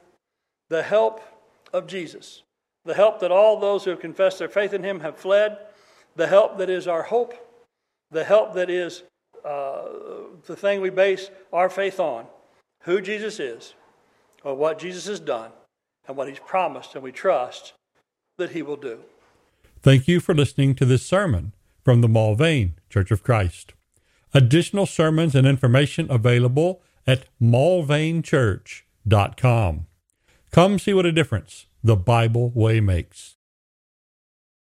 The 0.69 0.83
help 0.83 1.21
of 1.73 1.87
Jesus, 1.87 2.43
the 2.85 2.93
help 2.93 3.19
that 3.19 3.31
all 3.31 3.59
those 3.59 3.83
who 3.83 3.89
have 3.89 3.99
confessed 3.99 4.39
their 4.39 4.49
faith 4.49 4.73
in 4.73 4.83
him 4.83 5.01
have 5.01 5.17
fled, 5.17 5.57
the 6.15 6.27
help 6.27 6.57
that 6.57 6.69
is 6.69 6.87
our 6.87 7.03
hope, 7.03 7.33
the 8.11 8.23
help 8.23 8.53
that 8.53 8.69
is 8.69 9.03
uh, 9.43 9.83
the 10.45 10.55
thing 10.55 10.81
we 10.81 10.89
base 10.89 11.29
our 11.51 11.69
faith 11.69 11.99
on, 11.99 12.25
who 12.81 13.01
Jesus 13.01 13.39
is, 13.39 13.73
or 14.43 14.55
what 14.55 14.79
Jesus 14.79 15.07
has 15.07 15.19
done, 15.19 15.51
and 16.07 16.15
what 16.15 16.27
he's 16.27 16.39
promised, 16.39 16.95
and 16.95 17.03
we 17.03 17.11
trust 17.11 17.73
that 18.41 18.51
he 18.51 18.61
will 18.61 18.75
do. 18.75 18.99
Thank 19.81 20.07
you 20.07 20.19
for 20.19 20.35
listening 20.35 20.75
to 20.75 20.85
this 20.85 21.03
sermon 21.05 21.53
from 21.83 22.01
the 22.01 22.09
Mulvane 22.09 22.73
Church 22.89 23.11
of 23.11 23.23
Christ. 23.23 23.73
Additional 24.33 24.85
sermons 24.85 25.35
and 25.35 25.45
information 25.45 26.09
available 26.09 26.81
at 27.05 27.25
mulvanechurch.com. 27.41 29.85
Come 30.51 30.79
see 30.79 30.93
what 30.93 31.05
a 31.05 31.11
difference 31.11 31.65
the 31.83 31.95
Bible 31.95 32.49
way 32.49 32.79
makes. 32.79 33.35